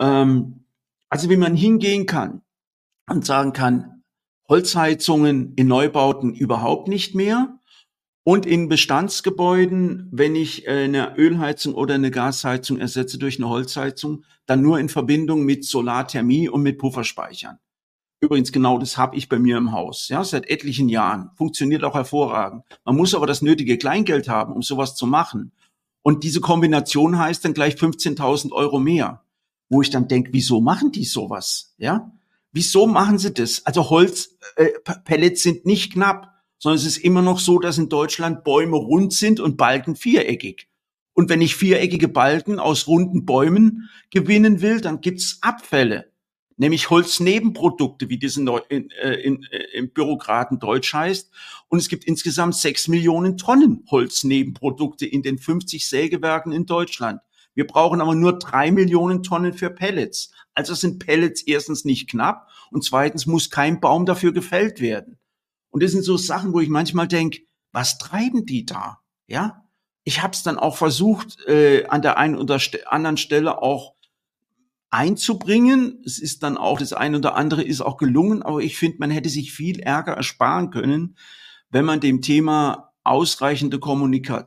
[0.00, 0.64] Ähm,
[1.08, 2.42] also wie man hingehen kann
[3.08, 4.02] und sagen kann,
[4.48, 7.56] Holzheizungen in Neubauten überhaupt nicht mehr.
[8.24, 14.24] Und in Bestandsgebäuden, wenn ich äh, eine Ölheizung oder eine Gasheizung ersetze durch eine Holzheizung,
[14.46, 17.60] dann nur in Verbindung mit Solarthermie und mit Pufferspeichern.
[18.22, 21.30] Übrigens, genau das habe ich bei mir im Haus, ja, seit etlichen Jahren.
[21.34, 22.64] Funktioniert auch hervorragend.
[22.84, 25.52] Man muss aber das nötige Kleingeld haben, um sowas zu machen.
[26.02, 29.22] Und diese Kombination heißt dann gleich 15.000 Euro mehr.
[29.68, 31.74] Wo ich dann denke, wieso machen die sowas?
[31.78, 32.12] Ja?
[32.52, 33.66] Wieso machen sie das?
[33.66, 38.44] Also Holzpellets äh, sind nicht knapp sondern es ist immer noch so, dass in Deutschland
[38.44, 40.68] Bäume rund sind und Balken viereckig.
[41.12, 46.11] Und wenn ich viereckige Balken aus runden Bäumen gewinnen will, dann gibt's Abfälle,
[46.56, 51.30] nämlich Holznebenprodukte, wie das in, in, äh, in, äh, im Bürokraten Deutsch heißt.
[51.68, 57.20] Und es gibt insgesamt sechs Millionen Tonnen Holznebenprodukte in den 50 Sägewerken in Deutschland.
[57.54, 60.30] Wir brauchen aber nur drei Millionen Tonnen für Pellets.
[60.54, 65.18] Also sind Pellets erstens nicht knapp und zweitens muss kein Baum dafür gefällt werden.
[65.70, 67.40] Und das sind so Sachen, wo ich manchmal denke,
[67.72, 69.00] was treiben die da?
[69.26, 69.64] Ja,
[70.04, 73.94] ich habe es dann auch versucht, äh, an der einen oder anderen Stelle auch
[74.92, 76.00] einzubringen.
[76.04, 79.10] Es ist dann auch das eine oder andere ist auch gelungen, aber ich finde, man
[79.10, 81.16] hätte sich viel Ärger ersparen können,
[81.70, 84.46] wenn man dem Thema ausreichende Kommunika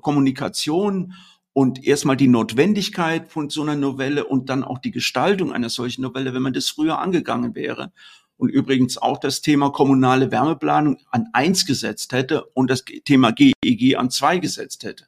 [0.00, 1.14] Kommunikation
[1.52, 6.02] und erstmal die Notwendigkeit von so einer Novelle und dann auch die Gestaltung einer solchen
[6.02, 7.92] Novelle, wenn man das früher angegangen wäre
[8.36, 13.54] und übrigens auch das Thema kommunale Wärmeplanung an eins gesetzt hätte und das Thema GEG
[13.64, 15.06] e an zwei gesetzt hätte.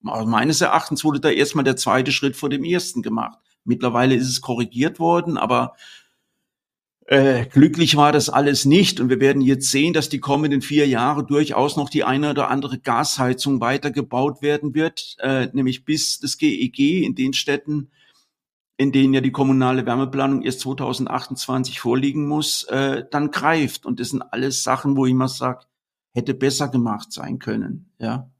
[0.00, 3.38] Meines Erachtens wurde da erstmal der zweite Schritt vor dem ersten gemacht.
[3.66, 5.74] Mittlerweile ist es korrigiert worden, aber
[7.06, 9.00] äh, glücklich war das alles nicht.
[9.00, 12.50] Und wir werden jetzt sehen, dass die kommenden vier Jahre durchaus noch die eine oder
[12.50, 17.90] andere Gasheizung weitergebaut werden wird, äh, nämlich bis das GEG e in den Städten
[18.76, 23.86] in denen ja die kommunale Wärmeplanung erst 2028 vorliegen muss, äh, dann greift.
[23.86, 25.64] Und das sind alles Sachen, wo ich mal sage,
[26.12, 27.90] hätte besser gemacht sein können.
[27.98, 28.30] Ja,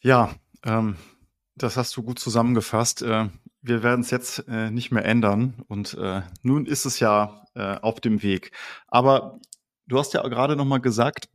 [0.00, 0.34] ja
[0.64, 0.96] ähm,
[1.62, 3.02] das hast du gut zusammengefasst.
[3.02, 3.28] Äh,
[3.60, 8.00] wir werden es jetzt äh, nicht mehr ändern und äh, nun ist es ja auf
[8.00, 8.50] dem Weg.
[8.88, 9.38] Aber
[9.86, 11.28] du hast ja gerade noch mal gesagt,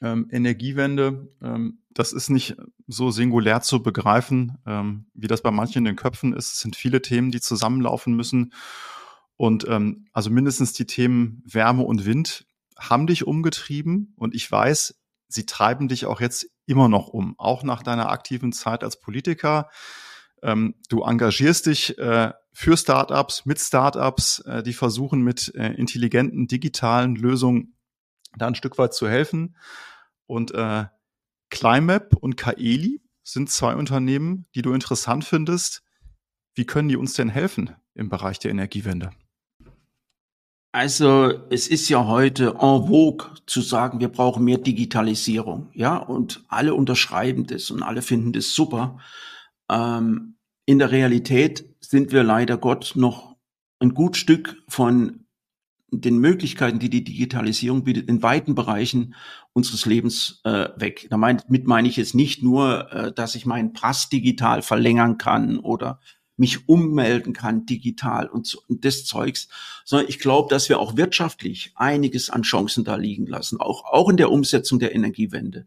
[0.00, 5.80] ähm, Energiewende, ähm, das ist nicht so singulär zu begreifen, ähm, wie das bei manchen
[5.80, 6.54] in den Köpfen ist.
[6.54, 8.54] Es sind viele Themen, die zusammenlaufen müssen.
[9.36, 9.68] Und
[10.12, 12.46] also mindestens die Themen Wärme und Wind
[12.78, 14.14] haben dich umgetrieben.
[14.16, 14.98] Und ich weiß,
[15.28, 19.70] sie treiben dich auch jetzt immer noch um, auch nach deiner aktiven Zeit als Politiker.
[20.42, 26.46] Ähm, du engagierst dich äh, für Startups, mit Startups, äh, die versuchen mit äh, intelligenten
[26.46, 27.76] digitalen Lösungen
[28.36, 29.56] da ein Stück weit zu helfen.
[30.26, 30.86] Und äh,
[31.50, 35.82] Climap und Kaeli sind zwei Unternehmen, die du interessant findest.
[36.54, 39.10] Wie können die uns denn helfen im Bereich der Energiewende?
[40.76, 46.44] Also es ist ja heute en vogue zu sagen, wir brauchen mehr Digitalisierung, ja, und
[46.48, 48.98] alle unterschreiben das und alle finden das super.
[49.70, 53.36] Ähm, in der Realität sind wir leider Gott noch
[53.78, 55.24] ein gut Stück von
[55.90, 59.14] den Möglichkeiten, die die Digitalisierung bietet, in weiten Bereichen
[59.54, 61.06] unseres Lebens äh, weg.
[61.08, 66.00] Damit meine ich jetzt nicht nur, äh, dass ich meinen Pass digital verlängern kann oder
[66.36, 69.48] mich ummelden kann digital und, so, und des Zeugs,
[69.84, 74.08] sondern ich glaube, dass wir auch wirtschaftlich einiges an Chancen da liegen lassen, auch, auch
[74.08, 75.66] in der Umsetzung der Energiewende.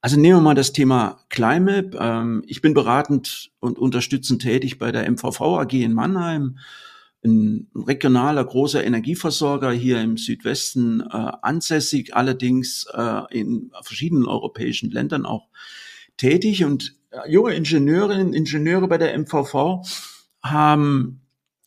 [0.00, 1.96] Also nehmen wir mal das Thema Climate.
[1.98, 6.58] Ähm, ich bin beratend und unterstützend tätig bei der MVV AG in Mannheim
[7.24, 15.24] ein regionaler großer Energieversorger hier im Südwesten äh, ansässig, allerdings äh, in verschiedenen europäischen Ländern
[15.24, 15.48] auch
[16.16, 16.64] tätig.
[16.64, 19.82] Und äh, junge Ingenieurinnen Ingenieure bei der MVV
[20.42, 21.20] haben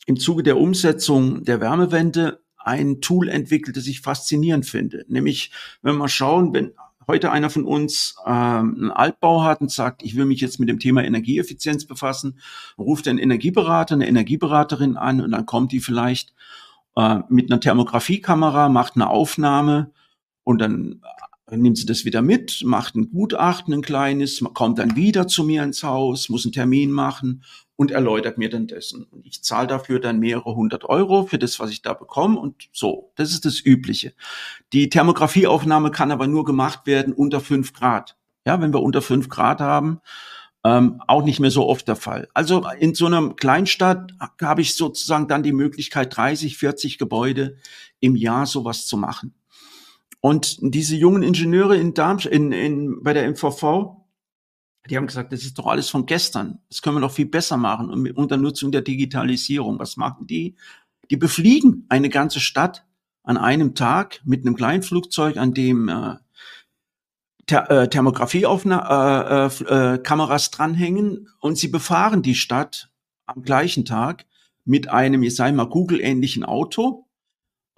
[0.06, 5.04] im Zuge der Umsetzung der Wärmewende ein Tool entwickelt, das ich faszinierend finde.
[5.08, 5.50] Nämlich,
[5.82, 6.72] wenn wir schauen, wenn
[7.08, 10.68] heute einer von uns ähm, einen Altbau hat und sagt, ich will mich jetzt mit
[10.68, 12.38] dem Thema Energieeffizienz befassen,
[12.76, 16.34] ruft einen Energieberater, eine Energieberaterin an und dann kommt die vielleicht
[16.96, 19.90] äh, mit einer Thermografiekamera, macht eine Aufnahme
[20.44, 21.00] und dann
[21.50, 25.62] nimmt sie das wieder mit, macht ein Gutachten, ein kleines, kommt dann wieder zu mir
[25.62, 27.42] ins Haus, muss einen Termin machen
[27.76, 29.04] und erläutert mir dann dessen.
[29.04, 32.68] Und ich zahle dafür dann mehrere hundert Euro für das, was ich da bekomme und
[32.72, 33.12] so.
[33.14, 34.14] Das ist das Übliche.
[34.72, 38.16] Die Thermografieaufnahme kann aber nur gemacht werden unter fünf Grad.
[38.44, 40.00] Ja, wenn wir unter fünf Grad haben,
[40.64, 42.28] ähm, auch nicht mehr so oft der Fall.
[42.34, 47.58] Also in so einer Kleinstadt habe ich sozusagen dann die Möglichkeit, 30, 40 Gebäude
[48.00, 49.34] im Jahr sowas zu machen.
[50.20, 53.96] Und diese jungen Ingenieure in Darmstadt, in, in, bei der MVV,
[54.88, 56.60] die haben gesagt, das ist doch alles von gestern.
[56.68, 59.78] Das können wir doch viel besser machen unter Nutzung der Digitalisierung.
[59.78, 60.56] Was machen die?
[61.10, 62.84] Die befliegen eine ganze Stadt
[63.22, 66.16] an einem Tag mit einem kleinen Flugzeug, an dem äh,
[67.46, 72.90] Ther äh, Thermografie-Kameras äh, äh, dranhängen und sie befahren die Stadt
[73.26, 74.26] am gleichen Tag
[74.64, 77.07] mit einem, ich sage mal, Google-ähnlichen Auto, äh,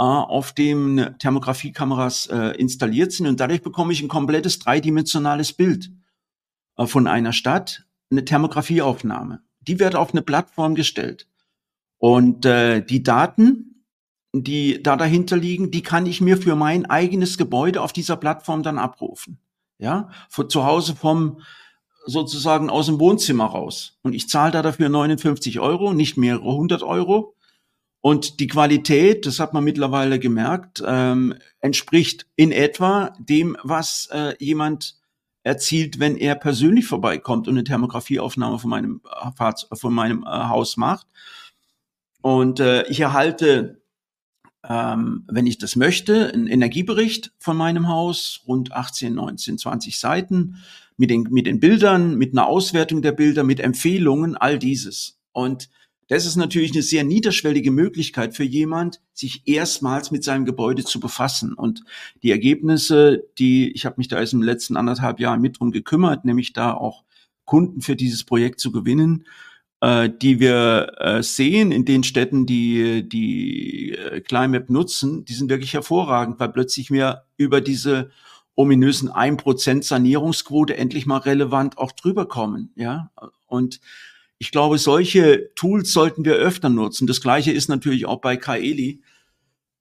[0.00, 3.26] auf dem Thermografiekameras äh, installiert sind.
[3.26, 5.90] Und dadurch bekomme ich ein komplettes dreidimensionales Bild
[6.78, 9.42] äh, von einer Stadt, eine Thermografieaufnahme.
[9.60, 11.28] Die wird auf eine Plattform gestellt.
[11.98, 13.84] Und äh, die Daten,
[14.32, 18.62] die da dahinter liegen, die kann ich mir für mein eigenes Gebäude auf dieser Plattform
[18.62, 19.38] dann abrufen.
[19.78, 21.42] Ja, von zu Hause vom
[22.06, 23.98] sozusagen aus dem Wohnzimmer raus.
[24.02, 27.34] Und ich zahle da dafür 59 Euro, nicht mehrere hundert Euro.
[28.00, 34.34] Und die Qualität, das hat man mittlerweile gemerkt, ähm, entspricht in etwa dem, was äh,
[34.38, 34.96] jemand
[35.42, 39.02] erzielt, wenn er persönlich vorbeikommt und eine Thermografieaufnahme von meinem,
[39.38, 41.06] äh, von meinem äh, Haus macht.
[42.22, 43.82] Und äh, ich erhalte,
[44.68, 50.56] ähm, wenn ich das möchte, einen Energiebericht von meinem Haus, rund 18, 19, 20 Seiten,
[50.96, 55.18] mit den, mit den Bildern, mit einer Auswertung der Bilder, mit Empfehlungen, all dieses.
[55.32, 55.70] Und
[56.10, 60.98] das ist natürlich eine sehr niederschwellige Möglichkeit für jemand, sich erstmals mit seinem Gebäude zu
[60.98, 61.54] befassen.
[61.54, 61.84] Und
[62.24, 66.24] die Ergebnisse, die, ich habe mich da erst im letzten anderthalb Jahr mit drum gekümmert,
[66.24, 67.04] nämlich da auch
[67.44, 69.24] Kunden für dieses Projekt zu gewinnen,
[69.82, 75.48] äh, die wir äh, sehen in den Städten, die die äh, Climap nutzen, die sind
[75.48, 78.10] wirklich hervorragend, weil plötzlich wir über diese
[78.56, 82.72] ominösen 1% Sanierungsquote endlich mal relevant auch drüber kommen.
[82.74, 83.12] Ja?
[83.46, 83.80] Und
[84.40, 87.06] ich glaube, solche Tools sollten wir öfter nutzen.
[87.06, 89.02] Das gleiche ist natürlich auch bei Kaeli.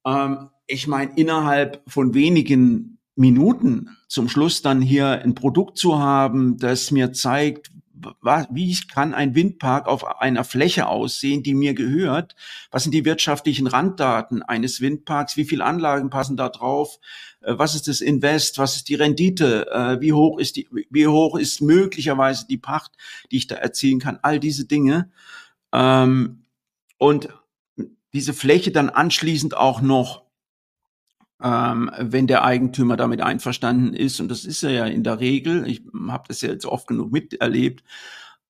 [0.05, 6.57] Ähm, ich meine, innerhalb von wenigen Minuten zum Schluss dann hier ein Produkt zu haben,
[6.57, 7.71] das mir zeigt,
[8.49, 12.35] wie kann ein Windpark auf einer Fläche aussehen, die mir gehört?
[12.71, 15.37] Was sind die wirtschaftlichen Randdaten eines Windparks?
[15.37, 16.99] Wie viele Anlagen passen da drauf?
[17.41, 18.57] Äh, was ist das Invest?
[18.57, 19.67] Was ist die Rendite?
[19.71, 22.91] Äh, wie hoch ist die, wie hoch ist möglicherweise die Pacht,
[23.31, 24.19] die ich da erzielen kann?
[24.21, 25.11] All diese Dinge.
[25.73, 26.45] Ähm,
[26.97, 27.29] und
[28.13, 30.28] diese Fläche dann anschließend auch noch
[31.41, 35.67] ähm, wenn der Eigentümer damit einverstanden ist, und das ist er ja in der Regel,
[35.67, 37.83] ich habe das ja jetzt oft genug miterlebt,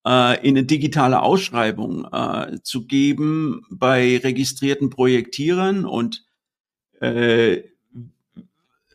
[0.05, 6.25] äh, in eine digitale Ausschreibung äh, zu geben bei registrierten Projektierern und
[6.99, 7.63] äh,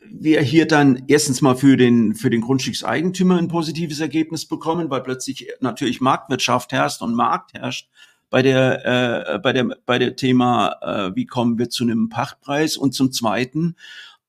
[0.07, 5.01] wir hier dann erstens mal für den, für den Grundstückseigentümer ein positives Ergebnis bekommen, weil
[5.01, 7.89] plötzlich natürlich Marktwirtschaft herrscht und Markt herrscht
[8.29, 12.77] bei der, äh, bei der, bei der Thema, äh, wie kommen wir zu einem Pachtpreis
[12.77, 13.75] und zum Zweiten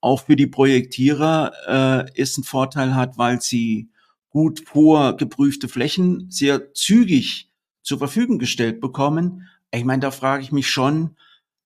[0.00, 3.90] auch für die Projektierer äh, ist ein Vorteil hat, weil sie
[4.30, 7.50] gut vorgeprüfte Flächen sehr zügig
[7.82, 9.48] zur Verfügung gestellt bekommen.
[9.72, 11.16] Ich meine, da frage ich mich schon,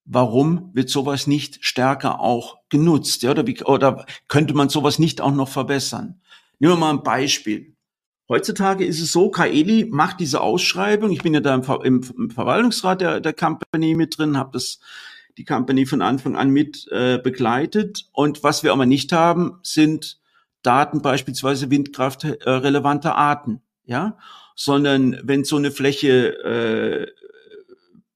[0.05, 3.23] warum wird sowas nicht stärker auch genutzt?
[3.23, 6.21] Ja, oder, wie, oder könnte man sowas nicht auch noch verbessern?
[6.59, 7.75] Nehmen wir mal ein Beispiel.
[8.31, 11.11] Heutzutage ist es so, Kaeli macht diese Ausschreibung.
[11.11, 14.79] Ich bin ja da im, Ver im, Verwaltungsrat der, der Company mit drin, habe das
[15.37, 18.09] die Company von Anfang an mit äh, begleitet.
[18.13, 20.21] Und was wir aber nicht haben, sind
[20.63, 24.17] Daten beispielsweise windkraftrelevanter Arten, ja,
[24.55, 27.07] sondern wenn so eine Fläche, äh,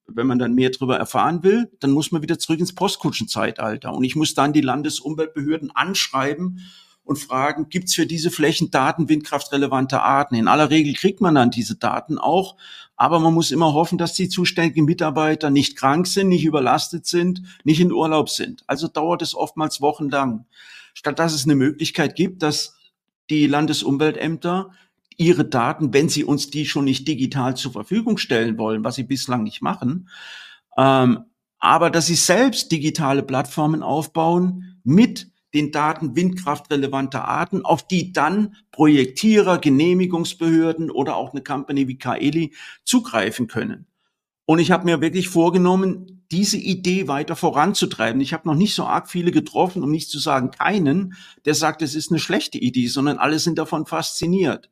[0.07, 3.93] wenn man dann mehr darüber erfahren will, dann muss man wieder zurück ins Postkutschenzeitalter.
[3.93, 6.61] Und ich muss dann die Landesumweltbehörden anschreiben
[7.05, 10.35] und fragen, gibt es für diese Flächen Daten windkraftrelevanter Arten?
[10.35, 12.57] In aller Regel kriegt man dann diese Daten auch,
[12.97, 17.43] aber man muss immer hoffen, dass die zuständigen Mitarbeiter nicht krank sind, nicht überlastet sind,
[17.63, 18.63] nicht in Urlaub sind.
[18.67, 20.45] Also dauert es oftmals wochenlang.
[20.93, 22.75] Statt dass es eine Möglichkeit gibt, dass
[23.29, 24.71] die Landesumweltämter
[25.17, 29.03] ihre Daten, wenn sie uns die schon nicht digital zur Verfügung stellen wollen, was sie
[29.03, 30.09] bislang nicht machen,
[30.77, 31.25] ähm,
[31.59, 38.55] aber dass sie selbst digitale Plattformen aufbauen mit den Daten windkraftrelevanter Arten, auf die dann
[38.71, 42.53] Projektierer, Genehmigungsbehörden oder auch eine Company wie Kaeli
[42.83, 43.87] zugreifen können.
[44.45, 48.21] Und ich habe mir wirklich vorgenommen, diese Idee weiter voranzutreiben.
[48.21, 51.81] Ich habe noch nicht so arg viele getroffen, um nicht zu sagen keinen, der sagt,
[51.81, 54.69] es ist eine schlechte Idee, sondern alle sind davon fasziniert.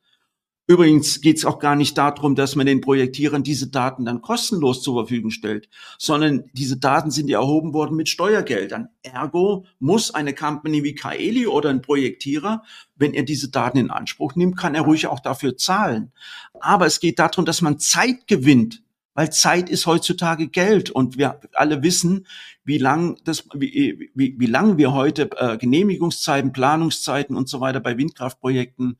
[0.65, 4.81] Übrigens geht es auch gar nicht darum, dass man den Projektierern diese Daten dann kostenlos
[4.81, 8.87] zur Verfügung stellt, sondern diese Daten sind ja erhoben worden mit Steuergeldern.
[9.01, 12.63] Ergo muss eine Company wie Kaeli oder ein Projektierer,
[12.95, 16.13] wenn er diese Daten in Anspruch nimmt, kann er ruhig auch dafür zahlen.
[16.61, 18.83] Aber es geht darum, dass man Zeit gewinnt,
[19.15, 22.25] weil Zeit ist heutzutage Geld und wir alle wissen,
[22.63, 27.81] wie lang das, wie, wie, wie lang wir heute äh, Genehmigungszeiten, Planungszeiten und so weiter
[27.81, 28.97] bei Windkraftprojekten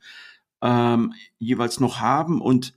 [0.64, 2.42] ähm, jeweils noch haben.
[2.42, 2.74] Und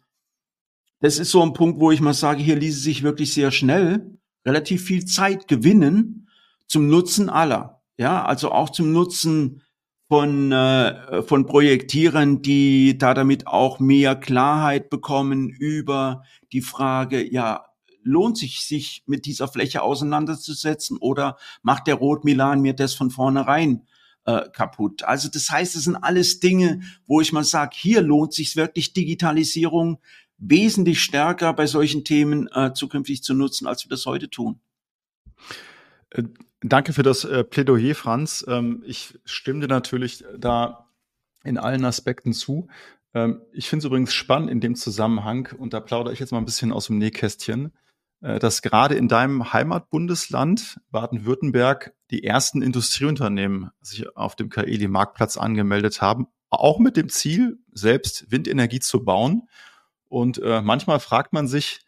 [1.01, 4.19] das ist so ein Punkt, wo ich mal sage, hier ließe sich wirklich sehr schnell
[4.45, 6.29] relativ viel Zeit gewinnen
[6.67, 7.83] zum Nutzen aller.
[7.97, 9.63] Ja, also auch zum Nutzen
[10.09, 16.23] von, äh, von Projektierern, die da damit auch mehr Klarheit bekommen über
[16.53, 17.65] die Frage, ja,
[18.03, 23.87] lohnt sich, sich mit dieser Fläche auseinanderzusetzen oder macht der Rot-Milan mir das von vornherein
[24.27, 25.03] äh, kaputt?
[25.05, 28.93] Also das heißt, es sind alles Dinge, wo ich mal sage, hier lohnt sich wirklich
[28.93, 29.99] Digitalisierung
[30.39, 34.61] wesentlich stärker bei solchen Themen äh, zukünftig zu nutzen, als wir das heute tun.
[36.11, 36.25] Äh,
[36.61, 38.45] danke für das äh, Plädoyer, Franz.
[38.47, 40.91] Ähm, ich stimme dir natürlich da
[41.43, 42.69] in allen Aspekten zu.
[43.15, 46.39] Ähm, ich finde es übrigens spannend in dem Zusammenhang, und da plaudere ich jetzt mal
[46.39, 47.86] ein bisschen aus dem Nähkästchen, äh,
[48.21, 56.29] dass gerade in deinem Heimatbundesland Baden-Württemberg die ersten Industrieunternehmen sich auf dem Kaeli-Marktplatz angemeldet haben,
[56.51, 59.49] auch mit dem Ziel, selbst Windenergie zu bauen.
[60.09, 61.81] Und äh, manchmal fragt man sich,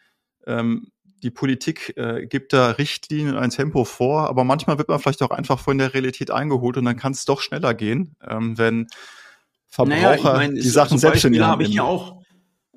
[0.47, 0.91] ähm,
[1.22, 5.31] die Politik äh, gibt da Richtlinien ein Tempo vor, aber manchmal wird man vielleicht auch
[5.31, 8.87] einfach von der Realität eingeholt und dann kann es doch schneller gehen, ähm, wenn
[9.68, 12.22] Verbraucher naja, ich mein, die Sachen so selbst habe ich ja auch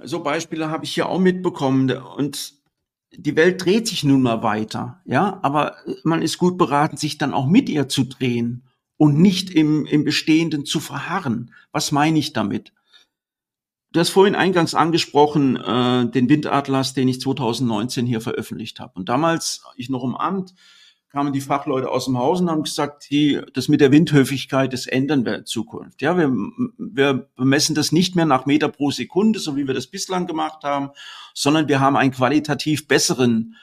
[0.04, 2.54] so Beispiele habe ich ja auch mitbekommen und
[3.14, 7.34] die Welt dreht sich nun mal weiter, ja, aber man ist gut beraten, sich dann
[7.34, 8.64] auch mit ihr zu drehen
[8.98, 11.54] und nicht im, im Bestehenden zu verharren.
[11.72, 12.72] Was meine ich damit?
[13.92, 18.94] Du hast vorhin eingangs angesprochen, äh, den Windatlas, den ich 2019 hier veröffentlicht habe.
[18.96, 20.54] Und damals, ich noch im Amt,
[21.12, 24.88] kamen die Fachleute aus dem Haus und haben gesagt, die, das mit der Windhöfigkeit, das
[24.88, 26.02] ändern wir in Zukunft.
[26.02, 26.32] Ja, wir,
[26.78, 30.64] wir bemessen das nicht mehr nach Meter pro Sekunde, so wie wir das bislang gemacht
[30.64, 30.92] haben,
[31.34, 33.56] sondern wir haben einen qualitativ besseren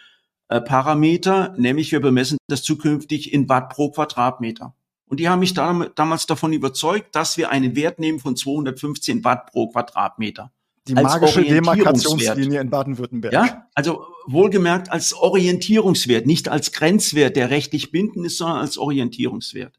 [0.48, 4.74] äh, Parameter, nämlich wir bemessen das zukünftig in Watt pro Quadratmeter.
[5.06, 9.24] Und die haben mich da, damals davon überzeugt, dass wir einen Wert nehmen von 215
[9.24, 10.52] Watt pro Quadratmeter.
[10.88, 13.32] Die magische Demarkationslinie in Baden-Württemberg.
[13.32, 19.78] Ja, also wohlgemerkt als Orientierungswert, nicht als Grenzwert, der rechtlich bindend ist, sondern als Orientierungswert.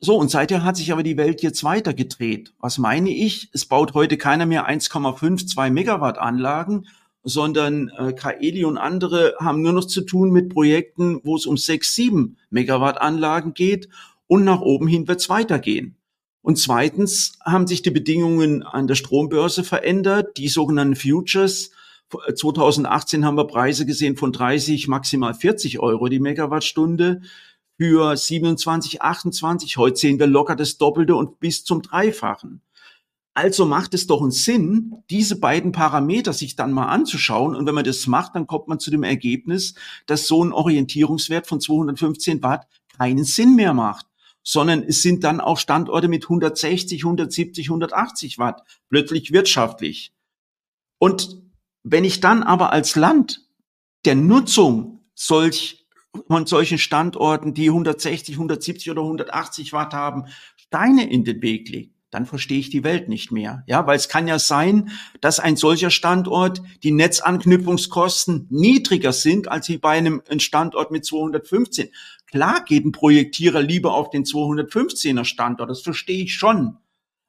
[0.00, 2.52] So, und seither hat sich aber die Welt jetzt weiter gedreht.
[2.58, 3.48] Was meine ich?
[3.52, 6.86] Es baut heute keiner mehr 1,52 Megawatt Anlagen,
[7.22, 11.56] sondern äh, Kaeli und andere haben nur noch zu tun mit Projekten, wo es um
[11.56, 13.88] 6, 7 Megawatt Anlagen geht
[14.26, 15.96] und nach oben hin wird es weitergehen.
[16.44, 20.36] Und zweitens haben sich die Bedingungen an der Strombörse verändert.
[20.36, 21.70] Die sogenannten Futures
[22.34, 27.22] 2018 haben wir Preise gesehen von 30, maximal 40 Euro die Megawattstunde
[27.78, 29.78] für 27, 28.
[29.78, 32.60] Heute sehen wir locker das Doppelte und bis zum Dreifachen.
[33.32, 37.56] Also macht es doch einen Sinn, diese beiden Parameter sich dann mal anzuschauen.
[37.56, 41.46] Und wenn man das macht, dann kommt man zu dem Ergebnis, dass so ein Orientierungswert
[41.46, 42.66] von 215 Watt
[42.98, 44.04] keinen Sinn mehr macht
[44.44, 50.12] sondern es sind dann auch Standorte mit 160, 170, 180 Watt plötzlich wirtschaftlich.
[50.98, 51.42] Und
[51.82, 53.40] wenn ich dann aber als Land
[54.04, 55.86] der Nutzung solch
[56.28, 60.26] von solchen Standorten, die 160, 170 oder 180 Watt haben,
[60.56, 63.64] Steine in den Weg lege, dann verstehe ich die Welt nicht mehr.
[63.66, 64.90] Ja, weil es kann ja sein,
[65.20, 71.88] dass ein solcher Standort die Netzanknüpfungskosten niedriger sind als wie bei einem Standort mit 215.
[72.34, 76.78] Klar geht ein Projektierer lieber auf den 215er Standort, das verstehe ich schon.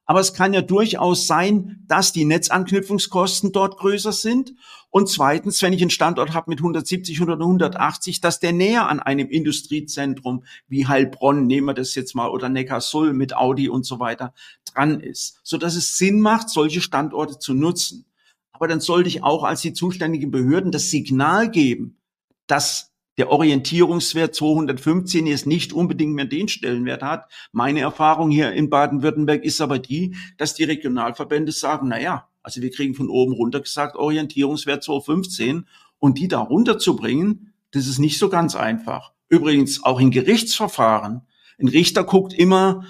[0.07, 4.55] Aber es kann ja durchaus sein, dass die Netzanknüpfungskosten dort größer sind.
[4.89, 8.99] Und zweitens, wenn ich einen Standort habe mit 170 oder 180, dass der näher an
[8.99, 13.99] einem Industriezentrum wie Heilbronn, nehmen wir das jetzt mal, oder Neckarsulm mit Audi und so
[13.99, 14.33] weiter,
[14.73, 15.39] dran ist.
[15.43, 18.07] So dass es Sinn macht, solche Standorte zu nutzen.
[18.53, 21.99] Aber dann sollte ich auch als die zuständigen Behörden das Signal geben,
[22.47, 27.31] dass der Orientierungswert 215 jetzt nicht unbedingt mehr den Stellenwert hat.
[27.51, 32.61] Meine Erfahrung hier in Baden-Württemberg ist aber die, dass die Regionalverbände sagen, na ja, also
[32.61, 35.65] wir kriegen von oben runter gesagt Orientierungswert 215
[35.99, 39.13] und die da runterzubringen, das ist nicht so ganz einfach.
[39.29, 41.21] Übrigens auch in Gerichtsverfahren.
[41.59, 42.85] Ein Richter guckt immer,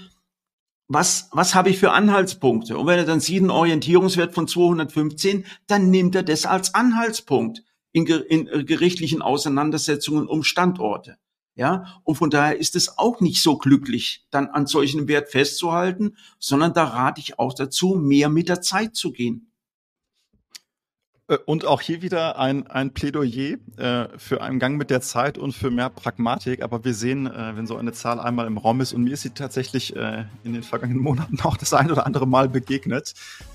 [0.87, 2.77] was, was habe ich für Anhaltspunkte?
[2.77, 7.63] Und wenn er dann sieht einen Orientierungswert von 215, dann nimmt er das als Anhaltspunkt
[7.95, 11.17] in, in äh, gerichtlichen Auseinandersetzungen um Standorte.
[11.55, 16.17] Ja, und von daher ist es auch nicht so glücklich, dann an solchen Wert festzuhalten,
[16.37, 19.53] sondern da rate ich auch dazu, mehr mit der Zeit zu gehen.
[21.27, 25.37] Äh, und auch hier wieder ein, ein Plädoyer äh, für einen Gang mit der Zeit
[25.37, 26.61] und für mehr Pragmatik.
[26.61, 29.21] Aber wir sehen, äh, wenn so eine Zahl einmal im Raum ist, und mir ist
[29.21, 33.13] sie tatsächlich äh, in den vergangenen Monaten auch das ein oder andere Mal begegnet,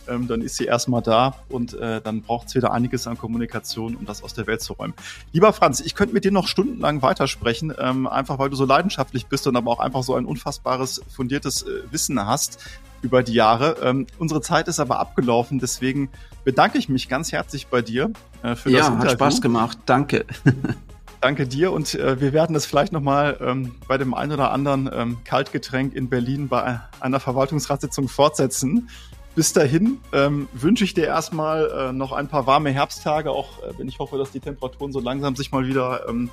[0.09, 3.95] ähm, dann ist sie erstmal da und äh, dann braucht es wieder einiges an Kommunikation,
[3.97, 4.95] um das aus der Welt zu räumen.
[5.33, 9.27] Lieber Franz, ich könnte mit dir noch stundenlang weitersprechen, ähm, einfach weil du so leidenschaftlich
[9.27, 12.59] bist und aber auch einfach so ein unfassbares, fundiertes äh, Wissen hast
[13.03, 13.77] über die Jahre.
[13.83, 16.11] Ähm, unsere Zeit ist aber abgelaufen, deswegen
[16.45, 18.11] bedanke ich mich ganz herzlich bei dir
[18.43, 19.05] äh, für ja, das Interview.
[19.05, 19.79] Ja, hat Spaß gemacht.
[19.87, 20.25] Danke.
[21.21, 24.89] Danke dir und äh, wir werden es vielleicht nochmal ähm, bei dem einen oder anderen
[24.91, 28.89] ähm, Kaltgetränk in Berlin bei einer Verwaltungsratssitzung fortsetzen.
[29.35, 33.79] Bis dahin ähm, wünsche ich dir erstmal äh, noch ein paar warme Herbsttage, auch äh,
[33.79, 36.31] wenn ich hoffe, dass die Temperaturen so langsam sich mal wieder ähm,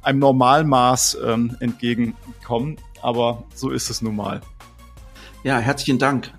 [0.00, 2.78] einem Normalmaß ähm, entgegenkommen.
[3.02, 4.40] Aber so ist es nun mal.
[5.42, 6.32] Ja, herzlichen Dank.